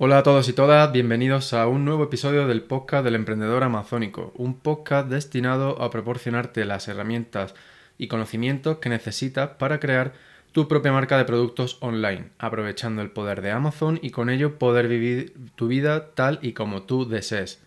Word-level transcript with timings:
Hola 0.00 0.18
a 0.18 0.22
todos 0.22 0.48
y 0.48 0.52
todas, 0.52 0.92
bienvenidos 0.92 1.52
a 1.52 1.66
un 1.66 1.84
nuevo 1.84 2.04
episodio 2.04 2.46
del 2.46 2.62
podcast 2.62 3.04
del 3.04 3.16
emprendedor 3.16 3.64
amazónico, 3.64 4.32
un 4.36 4.56
podcast 4.56 5.08
destinado 5.08 5.82
a 5.82 5.90
proporcionarte 5.90 6.64
las 6.64 6.86
herramientas 6.86 7.56
y 7.98 8.06
conocimientos 8.06 8.78
que 8.78 8.90
necesitas 8.90 9.50
para 9.58 9.80
crear 9.80 10.12
tu 10.52 10.68
propia 10.68 10.92
marca 10.92 11.18
de 11.18 11.24
productos 11.24 11.78
online, 11.80 12.28
aprovechando 12.38 13.02
el 13.02 13.10
poder 13.10 13.42
de 13.42 13.50
Amazon 13.50 13.98
y 14.00 14.10
con 14.10 14.30
ello 14.30 14.56
poder 14.56 14.86
vivir 14.86 15.34
tu 15.56 15.66
vida 15.66 16.14
tal 16.14 16.38
y 16.42 16.52
como 16.52 16.84
tú 16.84 17.08
desees. 17.08 17.60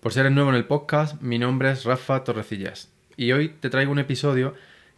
Por 0.00 0.12
ser 0.12 0.30
nuevo 0.30 0.50
en 0.50 0.56
el 0.56 0.66
podcast, 0.66 1.22
mi 1.22 1.38
nombre 1.38 1.70
es 1.70 1.86
Rafa 1.86 2.22
Torrecillas 2.22 2.90
y 3.16 3.32
hoy 3.32 3.48
te 3.48 3.70
traigo 3.70 3.92
un 3.92 3.98
episodio 3.98 4.52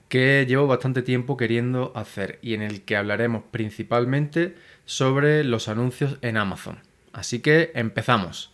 que 0.09 0.45
llevo 0.49 0.67
bastante 0.67 1.03
tiempo 1.03 1.37
queriendo 1.37 1.93
hacer 1.95 2.41
y 2.43 2.55
en 2.55 2.63
el 2.63 2.83
que 2.83 2.97
hablaremos 2.97 3.45
principalmente 3.51 4.57
sobre 4.85 5.45
los 5.45 5.69
anuncios 5.69 6.19
en 6.21 6.37
Amazon. 6.37 6.81
Así 7.13 7.41
que 7.41 7.73
empezamos. 7.75 8.53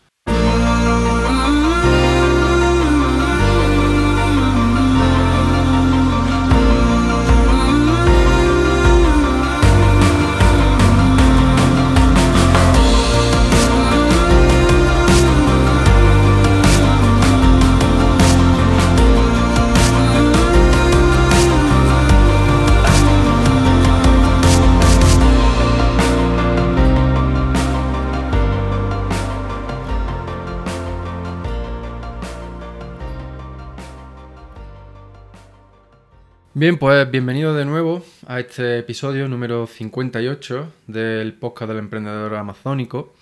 Bien, 36.61 36.77
pues 36.77 37.11
bienvenido 37.11 37.55
de 37.55 37.64
nuevo 37.64 38.05
a 38.27 38.39
este 38.39 38.80
episodio 38.80 39.27
número 39.28 39.66
58 39.66 40.70
del 40.89 41.33
podcast 41.33 41.70
del 41.70 41.78
emprendedor 41.78 42.34
amazónico. 42.34 43.14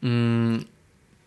Mm, 0.00 0.56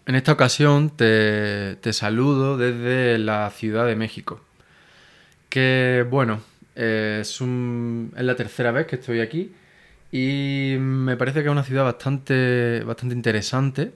en 0.08 0.16
esta 0.16 0.32
ocasión 0.32 0.90
te, 0.90 1.78
saludo 1.94 2.58
desde 2.58 3.20
la 3.20 3.52
Ciudad 3.52 3.86
de 3.86 3.96
México. 3.96 4.42
Que 5.50 6.04
bueno, 6.10 6.42
es, 6.74 7.40
la 7.40 8.36
tercera 8.36 8.72
vez 8.72 8.88
que 8.88 8.96
estoy 8.96 9.20
aquí 9.20 9.54
y 10.12 10.78
me 10.80 11.18
parece 11.18 11.42
que 11.42 11.50
es 11.50 11.52
una 11.52 11.64
ciudad 11.64 11.84
bastante, 11.84 12.84
bastante 12.84 13.14
interesante, 13.14 13.94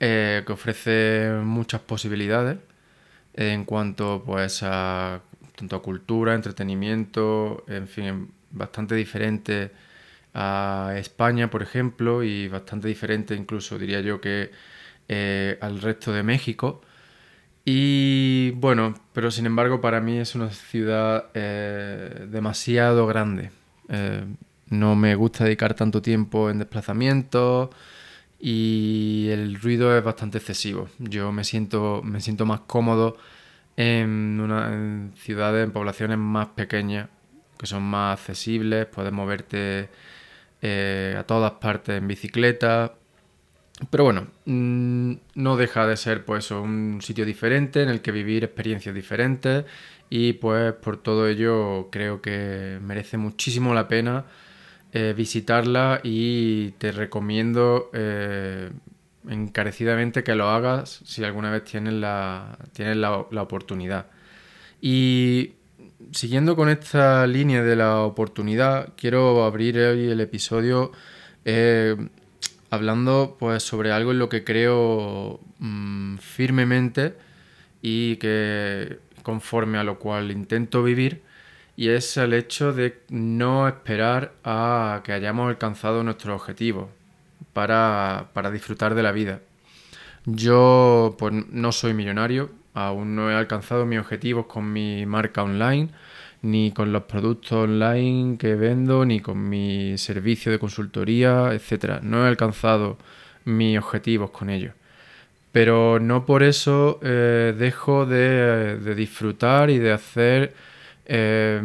eh, 0.00 0.42
que 0.46 0.52
ofrece 0.54 1.32
muchas 1.44 1.82
posibilidades 1.82 2.56
en 3.34 3.66
cuanto 3.66 4.22
pues 4.24 4.62
a 4.62 5.20
tanto 5.60 5.76
a 5.76 5.82
cultura, 5.82 6.34
entretenimiento, 6.34 7.64
en 7.68 7.86
fin, 7.86 8.30
bastante 8.50 8.94
diferente 8.94 9.70
a 10.32 10.94
España, 10.96 11.50
por 11.50 11.62
ejemplo, 11.62 12.24
y 12.24 12.48
bastante 12.48 12.88
diferente 12.88 13.34
incluso, 13.34 13.78
diría 13.78 14.00
yo, 14.00 14.22
que 14.22 14.50
eh, 15.08 15.58
al 15.60 15.82
resto 15.82 16.12
de 16.12 16.22
México. 16.22 16.80
Y 17.64 18.52
bueno, 18.52 18.94
pero 19.12 19.30
sin 19.30 19.44
embargo 19.44 19.82
para 19.82 20.00
mí 20.00 20.16
es 20.18 20.34
una 20.34 20.50
ciudad 20.50 21.26
eh, 21.34 22.26
demasiado 22.30 23.06
grande. 23.06 23.50
Eh, 23.90 24.24
no 24.70 24.96
me 24.96 25.14
gusta 25.14 25.44
dedicar 25.44 25.74
tanto 25.74 26.00
tiempo 26.00 26.48
en 26.48 26.58
desplazamientos 26.58 27.68
y 28.38 29.28
el 29.30 29.60
ruido 29.60 29.96
es 29.96 30.02
bastante 30.02 30.38
excesivo. 30.38 30.88
Yo 30.98 31.32
me 31.32 31.44
siento, 31.44 32.00
me 32.02 32.20
siento 32.20 32.46
más 32.46 32.60
cómodo 32.60 33.18
en, 33.80 34.38
una, 34.40 35.10
ciudades, 35.16 35.64
en 35.64 35.72
poblaciones 35.72 36.18
más 36.18 36.48
pequeñas, 36.48 37.08
que 37.58 37.66
son 37.66 37.82
más 37.82 38.20
accesibles, 38.20 38.86
puedes 38.86 39.12
moverte 39.12 39.88
eh, 40.60 41.16
a 41.18 41.24
todas 41.24 41.52
partes 41.52 41.96
en 41.96 42.06
bicicleta. 42.06 42.94
Pero 43.90 44.04
bueno, 44.04 44.26
mm, 44.44 45.12
no 45.36 45.56
deja 45.56 45.86
de 45.86 45.96
ser 45.96 46.24
pues 46.26 46.50
un 46.50 47.00
sitio 47.00 47.24
diferente 47.24 47.82
en 47.82 47.88
el 47.88 48.02
que 48.02 48.12
vivir 48.12 48.44
experiencias 48.44 48.94
diferentes 48.94 49.64
y 50.10 50.34
pues 50.34 50.74
por 50.74 50.98
todo 50.98 51.26
ello 51.26 51.88
creo 51.90 52.20
que 52.20 52.78
merece 52.82 53.16
muchísimo 53.16 53.72
la 53.72 53.88
pena 53.88 54.26
eh, 54.92 55.14
visitarla 55.16 56.00
y 56.02 56.72
te 56.72 56.92
recomiendo 56.92 57.90
eh, 57.94 58.70
encarecidamente 59.28 60.24
que 60.24 60.34
lo 60.34 60.48
hagas 60.48 61.00
si 61.04 61.24
alguna 61.24 61.50
vez 61.50 61.64
tienes 61.64 61.94
la, 61.94 62.58
tienes 62.72 62.96
la, 62.96 63.12
oportunidad. 63.18 64.06
Y 64.80 65.52
siguiendo 66.12 66.56
con 66.56 66.68
esta 66.68 67.26
línea 67.26 67.62
de 67.62 67.76
la 67.76 68.00
oportunidad, 68.00 68.92
quiero 68.96 69.44
abrir 69.44 69.78
hoy 69.78 70.10
el 70.10 70.20
episodio 70.20 70.92
eh, 71.44 71.96
hablando 72.70 73.36
pues 73.38 73.62
sobre 73.62 73.92
algo 73.92 74.12
en 74.12 74.18
lo 74.18 74.28
que 74.28 74.44
creo 74.44 75.40
mm, 75.58 76.18
firmemente 76.18 77.16
y 77.82 78.16
que 78.16 78.98
conforme 79.22 79.78
a 79.78 79.84
lo 79.84 79.98
cual 79.98 80.30
intento 80.30 80.82
vivir 80.82 81.22
y 81.76 81.88
es 81.88 82.16
el 82.16 82.32
hecho 82.34 82.72
de 82.72 83.00
no 83.08 83.68
esperar 83.68 84.32
a 84.44 85.02
que 85.04 85.12
hayamos 85.12 85.48
alcanzado 85.48 86.02
nuestro 86.02 86.34
objetivo 86.34 86.90
para, 87.66 88.50
disfrutar 88.50 88.94
de 88.94 89.02
la 89.02 89.12
vida. 89.12 89.40
Yo 90.24 91.16
pues 91.18 91.34
no 91.50 91.72
soy 91.72 91.94
millonario, 91.94 92.50
aún 92.74 93.14
no 93.16 93.30
he 93.30 93.34
alcanzado 93.34 93.86
mis 93.86 93.98
objetivos 93.98 94.46
con 94.46 94.72
mi 94.72 95.04
marca 95.06 95.42
online, 95.42 95.88
ni 96.42 96.72
con 96.72 96.92
los 96.92 97.02
productos 97.04 97.52
online 97.52 98.38
que 98.38 98.54
vendo, 98.54 99.04
ni 99.04 99.20
con 99.20 99.48
mi 99.48 99.98
servicio 99.98 100.50
de 100.50 100.58
consultoría, 100.58 101.52
etc. 101.52 102.00
No 102.02 102.24
he 102.24 102.28
alcanzado 102.28 102.96
mis 103.44 103.78
objetivos 103.78 104.30
con 104.30 104.48
ello. 104.50 104.72
Pero 105.52 105.98
no 106.00 106.24
por 106.24 106.42
eso 106.42 107.00
eh, 107.02 107.54
dejo 107.58 108.06
de, 108.06 108.94
disfrutar 108.94 109.68
y 109.68 109.78
de 109.78 109.92
hacer 109.92 110.54
eh, 111.06 111.60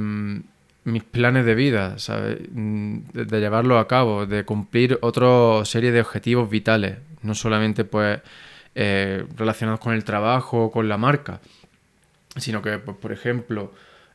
mis 0.85 1.03
planes 1.03 1.45
de 1.45 1.55
vida, 1.55 1.99
¿sabes? 1.99 2.39
Mm, 2.51 2.99
de, 3.13 3.39
llevarlo 3.39 3.79
a 3.79 3.87
cabo, 3.87 4.25
de 4.25 4.45
cumplir 4.45 4.99
otra 5.01 5.65
serie 5.65 5.91
de 5.91 6.01
objetivos 6.01 6.49
vitales, 6.49 6.97
no 7.23 7.35
solamente 7.35 7.83
pues 7.85 8.19
eh, 8.75 9.25
relacionados 9.35 9.79
con 9.79 9.93
el 9.93 10.03
trabajo 10.03 10.65
o 10.65 10.71
con 10.71 10.87
la 10.87 10.97
marca, 10.97 11.41
sino 12.37 12.61
que, 12.61 12.77
pues, 12.79 12.97
por 12.97 13.11
ejemplo, 13.11 13.73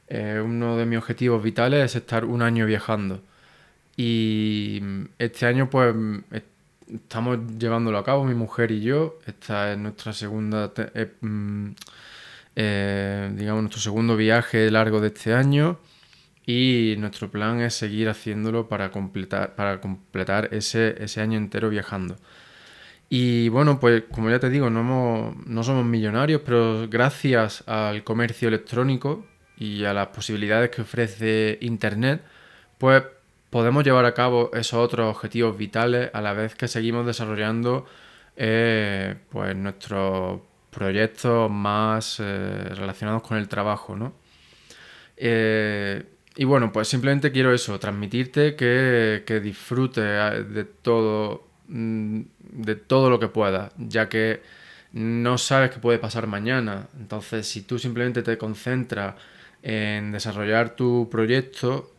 eh, 0.09 0.41
uno 0.45 0.77
de 0.77 0.87
mis 0.87 0.99
objetivos 0.99 1.43
vitales 1.43 1.85
es 1.85 1.97
estar 1.97 2.25
un 2.25 2.43
año 2.43 2.67
viajando. 2.67 3.23
Y 3.97 4.81
este 5.19 5.47
año, 5.47 5.69
pues, 5.71 5.95
estamos 6.93 7.39
llevándolo 7.59 7.99
a 7.99 8.05
cabo, 8.05 8.25
mi 8.25 8.35
mujer 8.35 8.71
y 8.71 8.83
yo. 8.83 9.19
Esta 9.27 9.73
es 9.73 9.79
nuestra 9.79 10.13
segunda, 10.13 10.73
eh, 10.77 11.13
mm, 11.21 11.71
digamos, 13.37 13.63
nuestro 13.63 13.81
segundo 13.81 14.17
viaje 14.17 14.71
largo 14.71 15.01
de 15.01 15.09
este 15.09 15.35
año 15.35 15.79
y 16.51 16.97
nuestro 16.97 17.31
plan 17.31 17.61
es 17.61 17.75
seguir 17.75 18.09
haciéndolo 18.09 18.69
para 18.69 18.91
completar, 18.91 19.55
para 19.55 19.81
completar 19.81 20.49
ese, 20.53 20.97
año 21.21 21.39
entero 21.39 21.71
viajando. 21.71 22.17
Y 23.09 23.49
bueno, 23.51 23.79
pues 23.79 24.05
como 24.11 24.31
ya 24.31 24.41
te 24.41 24.51
digo, 24.51 24.69
no, 24.71 25.35
no 25.47 25.63
somos 25.63 25.85
millonarios, 25.85 26.43
pero 26.45 26.89
gracias 26.89 27.63
al 27.69 28.03
comercio 28.05 28.49
electrónico 28.49 29.27
y 29.59 29.85
a 29.85 29.93
las 29.95 30.09
posibilidades 30.09 30.71
que 30.71 30.83
ofrece 30.83 31.59
Internet, 31.61 32.23
pues 32.79 33.05
podemos 33.51 33.85
llevar 33.85 34.05
a 34.05 34.15
cabo 34.15 34.51
esos 34.55 34.81
otros 34.81 35.15
objetivos 35.15 35.57
vitales 35.57 36.11
a 36.13 36.21
la 36.21 36.33
vez 36.33 36.55
que 36.57 36.69
seguimos 36.69 37.07
desarrollando 37.07 37.87
eh, 38.37 39.17
pues 39.31 39.55
nuestros 39.57 40.41
proyectos 40.71 41.51
más 41.51 42.19
eh, 42.21 42.71
relacionados 42.75 43.23
con 43.23 43.39
el 43.39 43.49
trabajo, 43.49 43.97
¿no? 43.97 44.15
Eh, 45.17 46.05
y 46.41 46.45
bueno, 46.45 46.73
pues 46.73 46.89
simplemente 46.89 47.33
quiero 47.33 47.53
eso, 47.53 47.79
transmitirte 47.79 48.57
que, 48.57 49.25
que 49.27 49.41
disfrutes 49.41 50.03
eh, 50.03 50.43
de 50.49 50.65
todo, 50.65 51.47
mm, 51.69 52.21
de 52.53 52.77
todo 52.77 53.11
lo 53.11 53.21
que 53.21 53.29
puedas, 53.29 53.75
ya 53.77 54.09
que 54.09 54.41
no 54.95 55.37
sabes 55.37 55.71
qué 55.71 55.81
puede 55.81 55.99
pasar 55.99 56.27
mañana. 56.27 56.89
Entonces, 56.99 57.47
si 57.47 57.61
tú 57.61 57.79
simplemente 57.79 58.23
te 58.23 58.39
concentras 58.39 59.17
en 59.63 60.13
desarrollar 60.13 60.77
tu 60.77 61.11
proyecto 61.11 61.93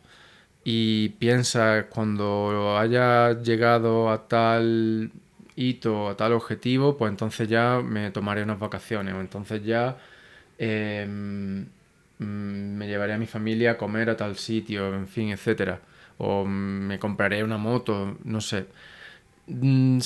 y 0.64 1.10
piensas 1.10 1.86
cuando 1.90 2.76
hayas 2.78 3.42
llegado 3.44 4.10
a 4.10 4.26
tal 4.28 5.12
hito, 5.56 6.08
a 6.08 6.16
tal 6.16 6.32
objetivo, 6.32 6.96
pues 6.98 7.10
entonces 7.10 7.48
ya 7.48 7.80
me 7.84 8.10
tomaré 8.10 8.42
unas 8.42 8.58
vacaciones 8.58 9.14
o 9.14 9.20
entonces 9.20 9.64
ya... 9.64 9.98
Em, 10.58 11.66
Mm, 12.22 12.76
me 12.78 12.86
llevaré 12.86 13.14
a 13.14 13.18
mi 13.18 13.26
familia 13.26 13.72
a 13.72 13.76
comer 13.78 14.10
a 14.10 14.16
tal 14.16 14.36
sitio, 14.36 14.94
en 14.94 15.08
fin, 15.08 15.30
etcétera. 15.30 15.80
O 16.18 16.44
me 16.44 16.98
compraré 16.98 17.42
una 17.44 17.58
moto, 17.58 18.18
no 18.24 18.40
sé. 18.40 18.66
mm, 19.46 19.98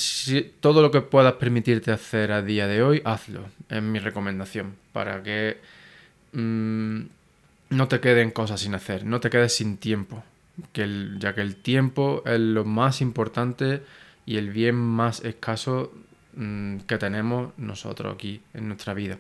todo 0.61 0.83
lo 0.83 0.91
que 0.91 1.03
puedas 1.03 1.35
permitirte 1.35 1.93
hacer 1.93 2.33
a 2.33 2.43
día 2.43 2.67
de 2.67 2.83
hoy, 2.83 3.03
hazlo. 3.05 3.47
Es 3.69 3.83
mi 3.83 3.99
recomendación. 3.99 4.77
Para 4.93 5.23
que 5.23 5.59
mm, 6.33 7.01
no 7.71 7.89
te 7.89 8.01
queden 8.01 8.31
cosas 8.31 8.61
sin 8.61 8.75
hacer, 8.75 9.05
no 9.05 9.21
te 9.21 9.31
quedes 9.31 9.55
sin 9.57 9.77
tiempo. 9.79 10.25
Que 10.73 11.11
ya 11.19 11.35
que 11.35 11.43
el 11.43 11.57
tiempo 11.57 12.23
es 12.27 12.41
lo 12.41 12.65
más 12.65 13.01
importante 13.03 13.83
y 14.27 14.39
el 14.39 14.51
bien 14.51 14.75
más 14.77 15.25
escaso 15.25 15.93
mm, 16.35 16.79
que 16.89 16.99
tenemos 16.99 17.53
nosotros 17.59 18.15
aquí 18.15 18.41
en 18.55 18.69
nuestra 18.69 18.95
vida. 18.95 19.19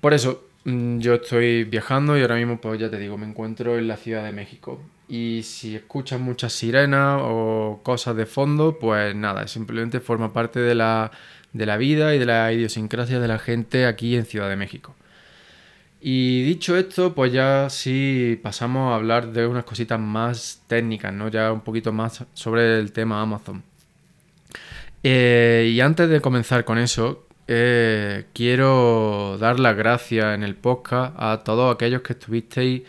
Por 0.00 0.14
eso, 0.14 0.49
yo 0.64 1.14
estoy 1.14 1.64
viajando 1.64 2.18
y 2.18 2.22
ahora 2.22 2.36
mismo, 2.36 2.60
pues 2.60 2.78
ya 2.80 2.90
te 2.90 2.98
digo, 2.98 3.16
me 3.16 3.26
encuentro 3.26 3.78
en 3.78 3.88
la 3.88 3.96
Ciudad 3.96 4.24
de 4.24 4.32
México. 4.32 4.80
Y 5.08 5.42
si 5.42 5.74
escuchas 5.74 6.20
muchas 6.20 6.52
sirenas 6.52 7.20
o 7.22 7.80
cosas 7.82 8.16
de 8.16 8.26
fondo, 8.26 8.78
pues 8.78 9.14
nada, 9.16 9.48
simplemente 9.48 10.00
forma 10.00 10.32
parte 10.32 10.60
de 10.60 10.74
la, 10.74 11.10
de 11.52 11.66
la 11.66 11.76
vida 11.76 12.14
y 12.14 12.18
de 12.18 12.26
la 12.26 12.52
idiosincrasia 12.52 13.18
de 13.18 13.28
la 13.28 13.38
gente 13.38 13.86
aquí 13.86 14.16
en 14.16 14.26
Ciudad 14.26 14.48
de 14.48 14.56
México. 14.56 14.94
Y 16.00 16.44
dicho 16.44 16.76
esto, 16.76 17.14
pues 17.14 17.32
ya 17.32 17.68
sí 17.68 18.38
pasamos 18.42 18.92
a 18.92 18.96
hablar 18.96 19.32
de 19.32 19.46
unas 19.46 19.64
cositas 19.64 20.00
más 20.00 20.62
técnicas, 20.66 21.12
¿no? 21.12 21.28
Ya 21.28 21.52
un 21.52 21.60
poquito 21.60 21.92
más 21.92 22.24
sobre 22.32 22.78
el 22.78 22.92
tema 22.92 23.20
Amazon. 23.20 23.62
Eh, 25.02 25.70
y 25.74 25.80
antes 25.80 26.08
de 26.08 26.20
comenzar 26.20 26.64
con 26.64 26.78
eso, 26.78 27.26
eh, 27.52 28.26
quiero 28.32 29.36
dar 29.40 29.58
las 29.58 29.76
gracias 29.76 30.36
en 30.36 30.44
el 30.44 30.54
podcast 30.54 31.16
a 31.18 31.42
todos 31.42 31.74
aquellos 31.74 32.00
que 32.02 32.12
estuvisteis 32.12 32.82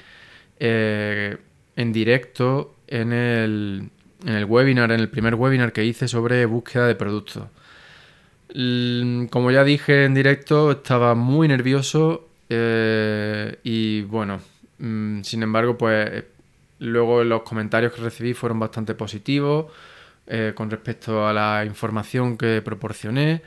eh, 0.60 1.36
en 1.76 1.92
directo 1.92 2.76
en 2.86 3.12
el, 3.12 3.90
en 4.24 4.34
el 4.34 4.46
webinar, 4.46 4.92
en 4.92 5.00
el 5.00 5.10
primer 5.10 5.34
webinar 5.34 5.74
que 5.74 5.84
hice 5.84 6.08
sobre 6.08 6.46
búsqueda 6.46 6.86
de 6.86 6.94
productos. 6.94 7.46
Como 9.32 9.50
ya 9.50 9.64
dije 9.64 10.06
en 10.06 10.14
directo, 10.14 10.70
estaba 10.70 11.16
muy 11.16 11.48
nervioso 11.48 12.30
eh, 12.48 13.58
y 13.64 14.04
bueno, 14.04 14.42
mm, 14.78 15.24
sin 15.24 15.42
embargo, 15.42 15.76
pues 15.76 16.24
luego 16.78 17.24
los 17.24 17.42
comentarios 17.42 17.94
que 17.94 18.02
recibí 18.04 18.36
fueron 18.36 18.60
bastante 18.60 18.94
positivos 18.94 19.72
con 20.54 20.70
respecto 20.70 21.28
a 21.28 21.34
la 21.34 21.66
información 21.66 22.38
que 22.38 22.62
proporcioné. 22.62 23.42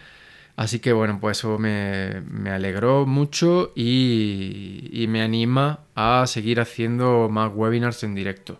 Así 0.56 0.79
que 0.79 0.93
bueno, 0.93 1.19
pues 1.21 1.39
eso 1.39 1.59
me, 1.59 2.23
alegró 2.49 3.06
mucho 3.06 3.73
y, 3.75 5.06
me 5.09 5.23
anima 5.23 5.81
a 5.95 6.27
seguir 6.27 6.61
haciendo 6.61 7.29
más 7.29 7.51
webinars 7.53 8.05
en 8.05 8.15
directo. 8.15 8.59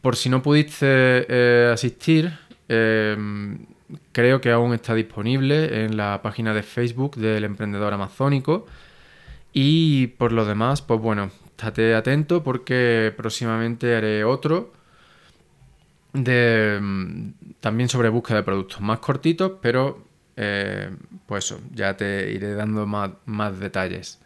Por 0.00 0.16
si 0.16 0.28
no 0.28 0.42
pudiste 0.42 0.86
eh, 1.28 1.70
asistir, 1.72 2.38
em, 2.68 3.66
creo 4.12 4.40
que 4.40 4.52
aún 4.52 4.72
está 4.74 4.94
disponible 4.94 5.84
en 5.84 5.96
la 5.96 6.22
página 6.22 6.54
de 6.54 6.62
Facebook 6.62 7.16
del 7.16 7.44
emprendedor 7.44 7.92
amazónico. 7.92 8.66
Y 9.52 10.08
por 10.18 10.32
lo 10.32 10.44
demás, 10.44 10.82
pues 10.82 11.00
bueno, 11.00 11.30
estate 11.50 11.94
atento 11.94 12.44
porque 12.44 13.12
próximamente 13.16 13.96
haré 13.96 14.24
otro 14.24 14.72
de 16.12 16.78
mm, 16.80 17.30
también 17.60 17.88
sobre 17.88 18.08
búsqueda 18.08 18.38
de 18.38 18.42
productos 18.44 18.80
más 18.80 19.00
cortitos, 19.00 19.52
pero 19.60 20.07
eh, 20.40 20.88
pues 21.26 21.46
eso, 21.46 21.60
ya 21.74 21.96
te 21.96 22.30
iré 22.30 22.54
dando 22.54 22.86
más, 22.86 23.58
detalles. 23.58 24.20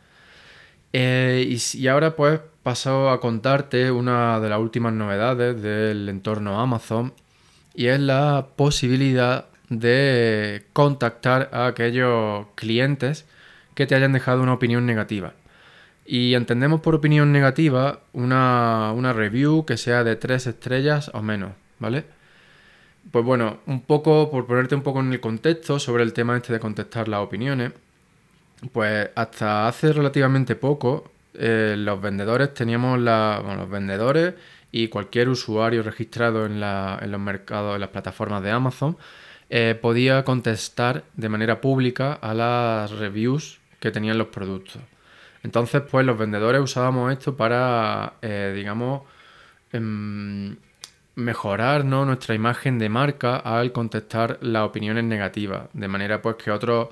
Eh, 0.92 1.58
y, 1.74 1.86
ahora 1.88 2.14
pues 2.14 2.40
paso 2.62 3.08
a 3.08 3.18
contarte 3.18 3.90
una 3.90 4.38
de 4.38 4.50
las 4.50 4.58
últimas 4.58 4.92
novedades 4.92 5.62
del 5.62 6.06
entorno 6.10 6.60
Amazon 6.60 7.14
y 7.74 7.86
es 7.86 7.98
la 7.98 8.48
posibilidad 8.56 9.46
de 9.70 10.66
contactar 10.74 11.48
a 11.52 11.66
aquellos 11.66 12.46
clientes 12.56 13.24
que 13.74 13.86
te 13.86 13.94
hayan 13.94 14.12
dejado 14.12 14.42
una 14.42 14.52
opinión 14.52 14.84
negativa. 14.84 15.32
Y 16.04 16.34
entendemos 16.34 16.82
por 16.82 16.94
opinión 16.94 17.32
negativa 17.32 18.00
una, 18.12 18.92
una 18.94 19.14
review 19.14 19.64
que 19.64 19.78
sea 19.78 20.04
de 20.04 20.16
tres 20.16 20.46
estrellas 20.46 21.10
o 21.14 21.22
menos, 21.22 21.52
¿vale? 21.78 22.04
Pues 23.10 23.24
bueno, 23.24 23.58
un 23.66 23.82
poco, 23.82 24.30
por 24.30 24.46
ponerte 24.46 24.74
un 24.74 24.82
poco 24.82 25.00
en 25.00 25.12
el 25.12 25.20
contexto 25.20 25.78
sobre 25.78 26.02
el 26.02 26.12
tema 26.12 26.36
este 26.36 26.52
de 26.52 26.60
contestar 26.60 27.08
las 27.08 27.20
opiniones, 27.20 27.72
pues 28.72 29.10
hasta 29.14 29.66
hace 29.66 29.92
relativamente 29.92 30.54
poco 30.54 31.10
eh, 31.34 31.74
los 31.78 32.00
vendedores 32.00 32.54
teníamos 32.54 33.00
la, 33.00 33.40
bueno, 33.42 33.62
los 33.62 33.70
vendedores 33.70 34.34
y 34.70 34.88
cualquier 34.88 35.28
usuario 35.28 35.82
registrado 35.82 36.46
en, 36.46 36.60
los 36.60 37.20
mercados, 37.20 37.74
en 37.74 37.80
las 37.80 37.90
plataformas 37.90 38.42
de 38.42 38.50
Amazon, 38.50 38.96
eh, 39.50 39.78
podía 39.80 40.24
contestar 40.24 41.04
de 41.14 41.28
manera 41.28 41.60
pública 41.60 42.14
a 42.14 42.32
las 42.34 42.90
reviews 42.92 43.60
que 43.80 43.90
tenían 43.90 44.16
los 44.16 44.28
productos. 44.28 44.80
Entonces, 45.42 45.82
pues 45.90 46.06
los 46.06 46.16
vendedores 46.18 46.60
usábamos 46.60 47.12
esto 47.12 47.36
para, 47.36 48.14
eh, 48.22 48.52
digamos, 48.54 49.02
em, 49.72 50.56
mejorar 51.14 51.84
nuestra 51.84 52.34
imagen 52.34 52.78
de 52.78 52.88
marca 52.88 53.36
al 53.36 53.72
contestar 53.72 54.38
las 54.40 54.64
opiniones 54.64 55.04
negativas, 55.04 55.68
de 55.72 55.88
manera 55.88 56.22
pues 56.22 56.36
que 56.36 56.50
otros, 56.50 56.88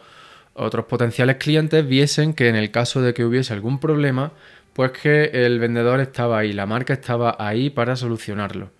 otros 0.54 0.84
potenciales 0.86 1.36
clientes 1.36 1.86
viesen 1.86 2.34
que 2.34 2.48
en 2.48 2.56
el 2.56 2.70
caso 2.70 3.00
de 3.00 3.14
que 3.14 3.24
hubiese 3.24 3.52
algún 3.52 3.78
problema, 3.78 4.32
pues 4.72 4.92
que 4.92 5.24
el 5.32 5.58
vendedor 5.58 6.00
estaba 6.00 6.38
ahí, 6.38 6.52
la 6.52 6.66
marca 6.66 6.92
estaba 6.92 7.36
ahí 7.38 7.70
para 7.70 7.96
solucionarlo. 7.96 8.70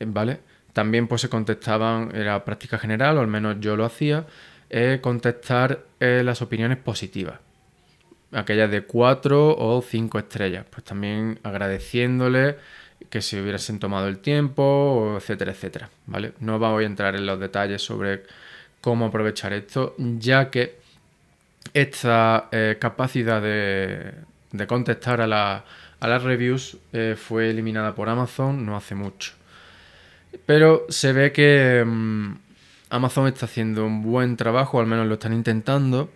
¿Vale? 0.00 0.40
También 0.72 1.08
pues 1.08 1.22
se 1.22 1.28
contestaban, 1.28 2.14
era 2.14 2.44
práctica 2.44 2.78
general, 2.78 3.18
o 3.18 3.20
al 3.20 3.26
menos 3.26 3.56
yo 3.58 3.76
lo 3.76 3.84
hacía, 3.84 4.26
eh, 4.70 4.98
contestar 5.00 5.80
eh, 5.98 6.22
las 6.24 6.42
opiniones 6.42 6.78
positivas. 6.78 7.40
Aquellas 8.30 8.70
de 8.70 8.82
cuatro 8.82 9.56
o 9.56 9.82
cinco 9.82 10.18
estrellas. 10.18 10.66
Pues 10.70 10.84
también 10.84 11.40
agradeciéndole 11.42 12.56
que 13.10 13.22
se 13.22 13.40
hubiesen 13.40 13.78
tomado 13.78 14.08
el 14.08 14.18
tiempo, 14.18 15.14
etcétera, 15.16 15.52
etcétera. 15.52 15.90
¿vale? 16.06 16.32
No 16.40 16.58
voy 16.58 16.84
a 16.84 16.86
entrar 16.86 17.14
en 17.16 17.26
los 17.26 17.40
detalles 17.40 17.82
sobre 17.82 18.24
cómo 18.80 19.06
aprovechar 19.06 19.52
esto, 19.52 19.94
ya 19.98 20.50
que 20.50 20.78
esta 21.74 22.48
eh, 22.52 22.76
capacidad 22.80 23.42
de, 23.42 24.14
contestar 24.66 25.20
a, 25.20 25.26
las 25.26 26.22
reviews 26.22 26.76
eh, 26.92 27.16
fue 27.18 27.50
eliminada 27.50 27.94
por 27.94 28.08
Amazon 28.08 28.64
no 28.64 28.76
hace 28.76 28.94
mucho. 28.94 29.32
Pero 30.46 30.86
se 30.88 31.12
ve 31.12 31.32
que 31.32 31.82
mm, 31.84 32.34
Amazon 32.90 33.26
está 33.26 33.46
haciendo 33.46 33.84
un 33.84 34.02
buen 34.02 34.36
trabajo, 34.36 34.80
al 34.80 34.86
menos 34.86 35.06
lo 35.06 35.14
están 35.14 35.32
intentando, 35.32 36.10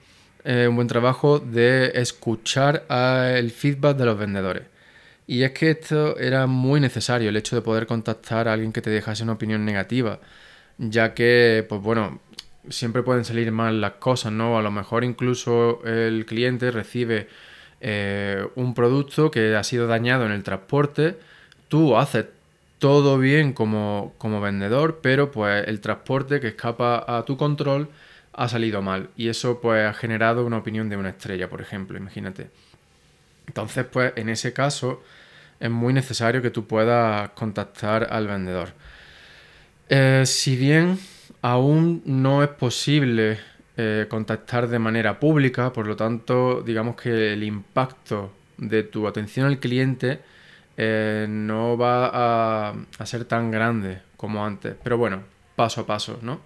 eh, 0.44 0.66
un 0.68 0.76
buen 0.76 0.88
trabajo 0.88 1.38
de 1.38 1.92
escuchar 1.94 2.84
el 2.88 3.50
feedback 3.50 3.96
de 3.96 4.04
los 4.04 4.18
vendedores. 4.18 4.71
Y 5.32 5.44
es 5.44 5.52
que 5.52 5.70
esto 5.70 6.18
era 6.18 6.46
muy 6.46 6.78
necesario, 6.78 7.30
el 7.30 7.36
hecho 7.38 7.56
de 7.56 7.62
poder 7.62 7.86
contactar 7.86 8.48
a 8.48 8.52
alguien 8.52 8.70
que 8.70 8.82
te 8.82 8.90
dejase 8.90 9.22
una 9.22 9.32
opinión 9.32 9.64
negativa, 9.64 10.20
ya 10.76 11.14
que, 11.14 11.64
pues 11.66 11.80
bueno, 11.80 12.20
siempre 12.68 13.02
pueden 13.02 13.24
salir 13.24 13.50
mal 13.50 13.80
las 13.80 13.92
cosas, 13.92 14.30
¿no? 14.30 14.58
A 14.58 14.62
lo 14.62 14.70
mejor 14.70 15.04
incluso 15.04 15.82
el 15.86 16.26
cliente 16.26 16.70
recibe 16.70 17.28
eh, 17.80 18.46
un 18.56 18.74
producto 18.74 19.30
que 19.30 19.56
ha 19.56 19.64
sido 19.64 19.86
dañado 19.86 20.26
en 20.26 20.32
el 20.32 20.42
transporte, 20.42 21.16
tú 21.68 21.96
haces 21.96 22.26
todo 22.78 23.16
bien 23.16 23.54
como, 23.54 24.12
como 24.18 24.42
vendedor, 24.42 25.00
pero 25.02 25.30
pues 25.30 25.66
el 25.66 25.80
transporte 25.80 26.40
que 26.40 26.48
escapa 26.48 27.06
a 27.08 27.24
tu 27.24 27.38
control 27.38 27.88
ha 28.34 28.48
salido 28.50 28.82
mal 28.82 29.08
y 29.16 29.28
eso 29.28 29.62
pues 29.62 29.86
ha 29.88 29.94
generado 29.94 30.44
una 30.44 30.58
opinión 30.58 30.90
de 30.90 30.98
una 30.98 31.08
estrella, 31.08 31.48
por 31.48 31.62
ejemplo, 31.62 31.96
imagínate. 31.96 32.50
Entonces, 33.46 33.86
pues 33.90 34.12
en 34.16 34.28
ese 34.28 34.52
caso 34.52 35.02
es 35.62 35.70
muy 35.70 35.92
necesario 35.92 36.42
que 36.42 36.50
tú 36.50 36.66
puedas 36.66 37.30
contactar 37.30 38.08
al 38.10 38.26
vendedor. 38.26 38.70
Eh, 39.88 40.24
si 40.26 40.56
bien 40.56 40.98
aún 41.40 42.02
no 42.04 42.42
es 42.42 42.48
posible 42.48 43.38
eh, 43.76 44.06
contactar 44.08 44.66
de 44.66 44.80
manera 44.80 45.20
pública, 45.20 45.72
por 45.72 45.86
lo 45.86 45.94
tanto, 45.94 46.62
digamos 46.62 46.96
que 46.96 47.34
el 47.34 47.44
impacto 47.44 48.32
de 48.58 48.82
tu 48.82 49.06
atención 49.06 49.46
al 49.46 49.60
cliente 49.60 50.20
eh, 50.76 51.26
no 51.28 51.78
va 51.78 52.10
a, 52.12 52.74
a, 52.98 53.06
ser 53.06 53.24
tan 53.26 53.52
grande 53.52 54.02
como 54.16 54.44
antes. 54.44 54.74
Pero 54.82 54.98
bueno, 54.98 55.22
paso 55.54 55.82
a 55.82 55.86
paso, 55.86 56.18
¿no? 56.22 56.40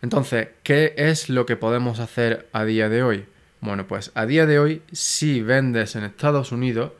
Entonces, 0.00 0.48
¿qué 0.62 0.94
es 0.96 1.28
lo 1.28 1.44
que 1.44 1.56
podemos 1.56 2.00
hacer 2.00 2.48
a 2.54 2.64
día 2.64 2.88
de 2.88 3.02
hoy? 3.02 3.26
Bueno, 3.60 3.86
pues 3.86 4.10
a 4.14 4.24
día 4.24 4.46
de 4.46 4.58
hoy, 4.58 4.82
si 4.90 5.42
vendes 5.42 5.96
en 5.96 6.04
Estados 6.04 6.50
Unidos, 6.50 6.92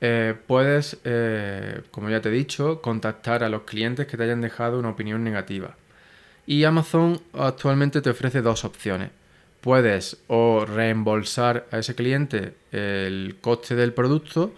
eh, 0.00 0.34
puedes, 0.46 0.98
eh, 1.04 1.82
como 1.90 2.08
ya 2.08 2.20
te 2.20 2.30
he 2.30 2.32
dicho, 2.32 2.80
contactar 2.80 3.44
a 3.44 3.48
los 3.48 3.62
clientes 3.62 4.06
que 4.06 4.16
te 4.16 4.22
hayan 4.24 4.40
dejado 4.40 4.78
una 4.78 4.90
opinión 4.90 5.22
negativa. 5.24 5.76
Y 6.46 6.64
Amazon 6.64 7.20
actualmente 7.34 8.00
te 8.00 8.10
ofrece 8.10 8.42
dos 8.42 8.64
opciones. 8.64 9.10
Puedes 9.60 10.18
o 10.26 10.64
reembolsar 10.64 11.66
a 11.70 11.78
ese 11.78 11.94
cliente 11.94 12.54
el 12.72 13.36
coste 13.42 13.74
del 13.76 13.92
producto 13.92 14.54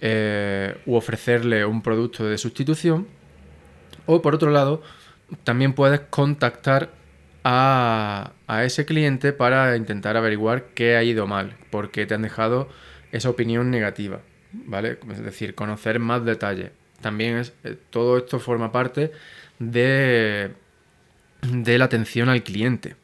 eh, 0.00 0.76
u 0.84 0.96
ofrecerle 0.96 1.64
un 1.64 1.80
producto 1.80 2.24
de 2.24 2.36
sustitución. 2.38 3.06
O 4.06 4.20
por 4.20 4.34
otro 4.34 4.50
lado, 4.50 4.82
también 5.44 5.74
puedes 5.74 6.00
contactar 6.00 6.90
a, 7.44 8.32
a, 8.48 8.64
ese 8.64 8.84
cliente 8.84 9.32
para 9.32 9.76
intentar 9.76 10.16
averiguar 10.16 10.66
qué 10.74 10.96
ha 10.96 11.04
ido 11.04 11.28
mal, 11.28 11.56
porque 11.70 12.04
te 12.04 12.14
han 12.14 12.22
dejado 12.22 12.68
esa 13.12 13.30
opinión 13.30 13.70
negativa, 13.70 14.20
¿vale? 14.52 14.98
Es 15.10 15.22
decir, 15.22 15.54
conocer 15.54 15.98
más 15.98 16.24
detalles. 16.24 16.70
También 17.00 17.38
es, 17.38 17.52
eh, 17.64 17.76
todo 17.90 18.18
esto 18.18 18.38
forma 18.38 18.70
parte 18.72 19.12
de, 19.58 20.52
de 21.42 21.78
la 21.78 21.84
atención 21.86 22.28
al 22.28 22.42
cliente, 22.42 22.96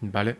¿vale? 0.00 0.36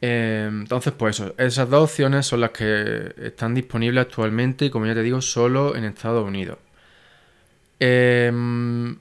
Eh, 0.00 0.48
entonces, 0.50 0.92
pues 0.92 1.18
eso, 1.18 1.34
esas 1.38 1.70
dos 1.70 1.84
opciones 1.90 2.26
son 2.26 2.40
las 2.40 2.50
que 2.50 3.14
están 3.18 3.54
disponibles 3.54 4.02
actualmente 4.02 4.66
y 4.66 4.70
como 4.70 4.86
ya 4.86 4.94
te 4.94 5.02
digo, 5.02 5.20
solo 5.20 5.76
en 5.76 5.84
Estados 5.84 6.26
Unidos. 6.26 6.58
Em, 7.80 8.96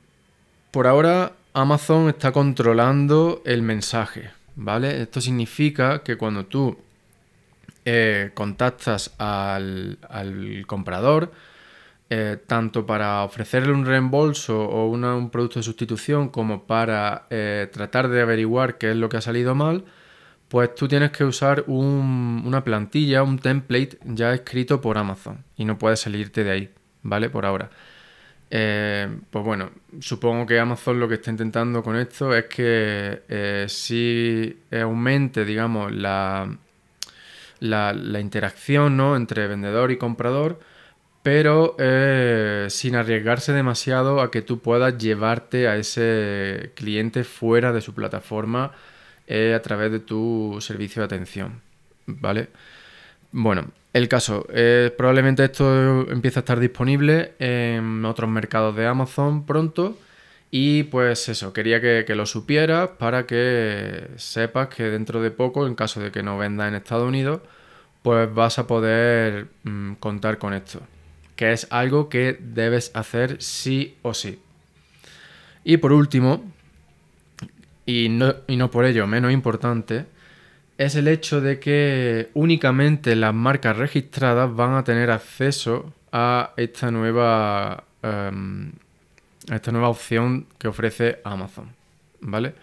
por 0.72 0.88
ahora, 0.88 1.34
Amazon 1.54 2.10
está 2.10 2.32
controlando 2.32 3.42
el 3.46 3.62
mensaje, 3.62 4.32
¿vale? 4.56 5.02
Esto 5.02 5.22
significa 5.22 6.04
que 6.04 6.18
cuando 6.18 6.46
tú 6.46 6.78
eh, 7.86 8.32
contactas 8.34 9.14
al, 9.18 9.98
comprador, 10.68 11.32
eh, 12.10 12.38
tanto 12.46 12.86
para 12.86 13.24
ofrecerle 13.24 13.74
un 13.74 13.86
reembolso 13.86 14.62
o 14.62 14.90
un 14.90 15.30
producto 15.30 15.60
de 15.60 15.64
sustitución 15.64 16.30
como 16.30 16.66
para 16.66 17.28
tratar 17.72 18.10
de 18.10 18.22
averiguar 18.22 18.78
qué 18.78 18.92
es 18.92 18.98
lo 18.98 19.10
que 19.10 19.18
ha 19.18 19.22
salido 19.22 19.56
mal, 19.56 19.86
pues 20.54 20.76
tú 20.76 20.88
tienes 20.88 21.12
que 21.12 21.24
usar 21.24 21.64
una 21.68 22.64
plantilla, 22.64 23.24
un 23.24 23.40
template 23.40 23.98
ya 24.04 24.34
escrito 24.34 24.82
por 24.82 24.98
Amazon 25.00 25.44
y 25.58 25.66
no 25.66 25.80
puedes 25.80 26.02
salirte 26.02 26.44
de 26.44 26.52
ahí, 26.52 26.70
¿vale? 27.02 27.30
Por 27.30 27.46
ahora. 27.46 27.72
Eh, 28.56 29.08
pues 29.32 29.44
bueno, 29.44 29.72
supongo 30.00 30.46
que 30.46 30.60
Amazon 30.60 31.00
lo 31.00 31.08
que 31.08 31.16
está 31.16 31.32
intentando 31.32 31.82
con 31.82 31.96
esto 31.96 32.36
es 32.36 32.46
que 32.46 33.24
eh, 33.28 33.66
si 33.68 34.56
aumente, 34.80 35.44
digamos, 35.44 35.92
la, 35.92 36.56
la, 37.64 38.20
interacción 38.20 38.98
¿no? 38.98 39.16
entre 39.16 39.48
vendedor 39.48 39.92
y 39.92 39.98
comprador, 39.98 40.60
pero 41.24 41.76
eh, 41.80 42.68
sin 42.70 42.96
arriesgarse 42.96 43.54
demasiado 43.54 44.22
a 44.22 44.32
que 44.32 44.42
tú 44.42 44.60
puedas 44.60 44.98
llevarte 44.98 45.68
a 45.68 45.78
ese 45.78 46.72
cliente 46.76 47.24
fuera 47.24 47.72
de 47.72 47.82
su 47.82 47.94
plataforma 47.94 48.74
a 49.30 49.60
través 49.62 49.92
de 49.92 50.00
tu 50.00 50.58
servicio 50.60 51.02
de 51.02 51.06
atención, 51.06 51.62
¿vale? 52.06 52.50
Bueno, 53.32 53.72
el 53.94 54.08
caso, 54.08 54.46
eh, 54.50 54.94
probablemente 54.96 55.44
esto 55.44 56.08
empiece 56.10 56.40
a 56.40 56.42
estar 56.42 56.60
disponible 56.60 57.34
en 57.40 58.04
otros 58.06 58.30
mercados 58.30 58.76
de 58.76 58.86
Amazon 58.86 59.46
pronto 59.46 59.98
y 60.56 60.84
pues 60.84 61.30
eso, 61.30 61.52
quería 61.52 61.82
que, 61.82 62.06
lo 62.14 62.28
supieras 62.28 62.90
para 63.00 63.26
que 63.26 64.08
sepas 64.18 64.68
que 64.68 64.84
dentro 64.84 65.20
de 65.20 65.32
poco, 65.32 65.66
en 65.66 65.74
caso 65.74 66.00
de 66.00 66.12
que 66.12 66.22
no 66.22 66.38
venda 66.38 66.68
en 66.68 66.76
Estados 66.76 67.08
Unidos, 67.08 67.42
pues 68.04 68.32
vas 68.32 68.60
a 68.60 68.68
poder 68.68 69.48
mm, 69.64 69.94
contar 69.94 70.38
con 70.38 70.54
esto, 70.54 70.82
que 71.36 71.54
es 71.54 71.66
algo 71.72 72.08
que 72.08 72.38
debes 72.40 72.92
hacer 72.94 73.42
sí 73.42 73.98
o 74.04 74.14
sí. 74.14 74.40
Y 75.64 75.78
por 75.78 75.92
último, 75.92 76.44
y 77.88 78.10
no, 78.10 78.36
y 78.48 78.56
no 78.56 78.70
por 78.70 78.86
ello 78.86 79.08
menos 79.08 79.32
importante, 79.34 80.06
es 80.78 80.94
el 80.94 81.08
hecho 81.08 81.42
de 81.42 81.60
que 81.60 82.30
únicamente 82.36 83.16
las 83.16 83.34
marcas 83.34 83.76
registradas 83.76 84.56
van 84.56 84.76
a 84.76 84.84
tener 84.84 85.10
acceso 85.10 85.96
a 86.12 86.54
esta 86.58 86.92
nueva, 86.92 87.86
em, 88.04 88.74
a 89.50 89.56
esta 89.56 89.72
nueva 89.72 89.90
opción 89.90 90.48
que 90.58 90.68
ofrece 90.68 91.20
Amazon. 91.24 91.70
¿Vale? 92.22 92.54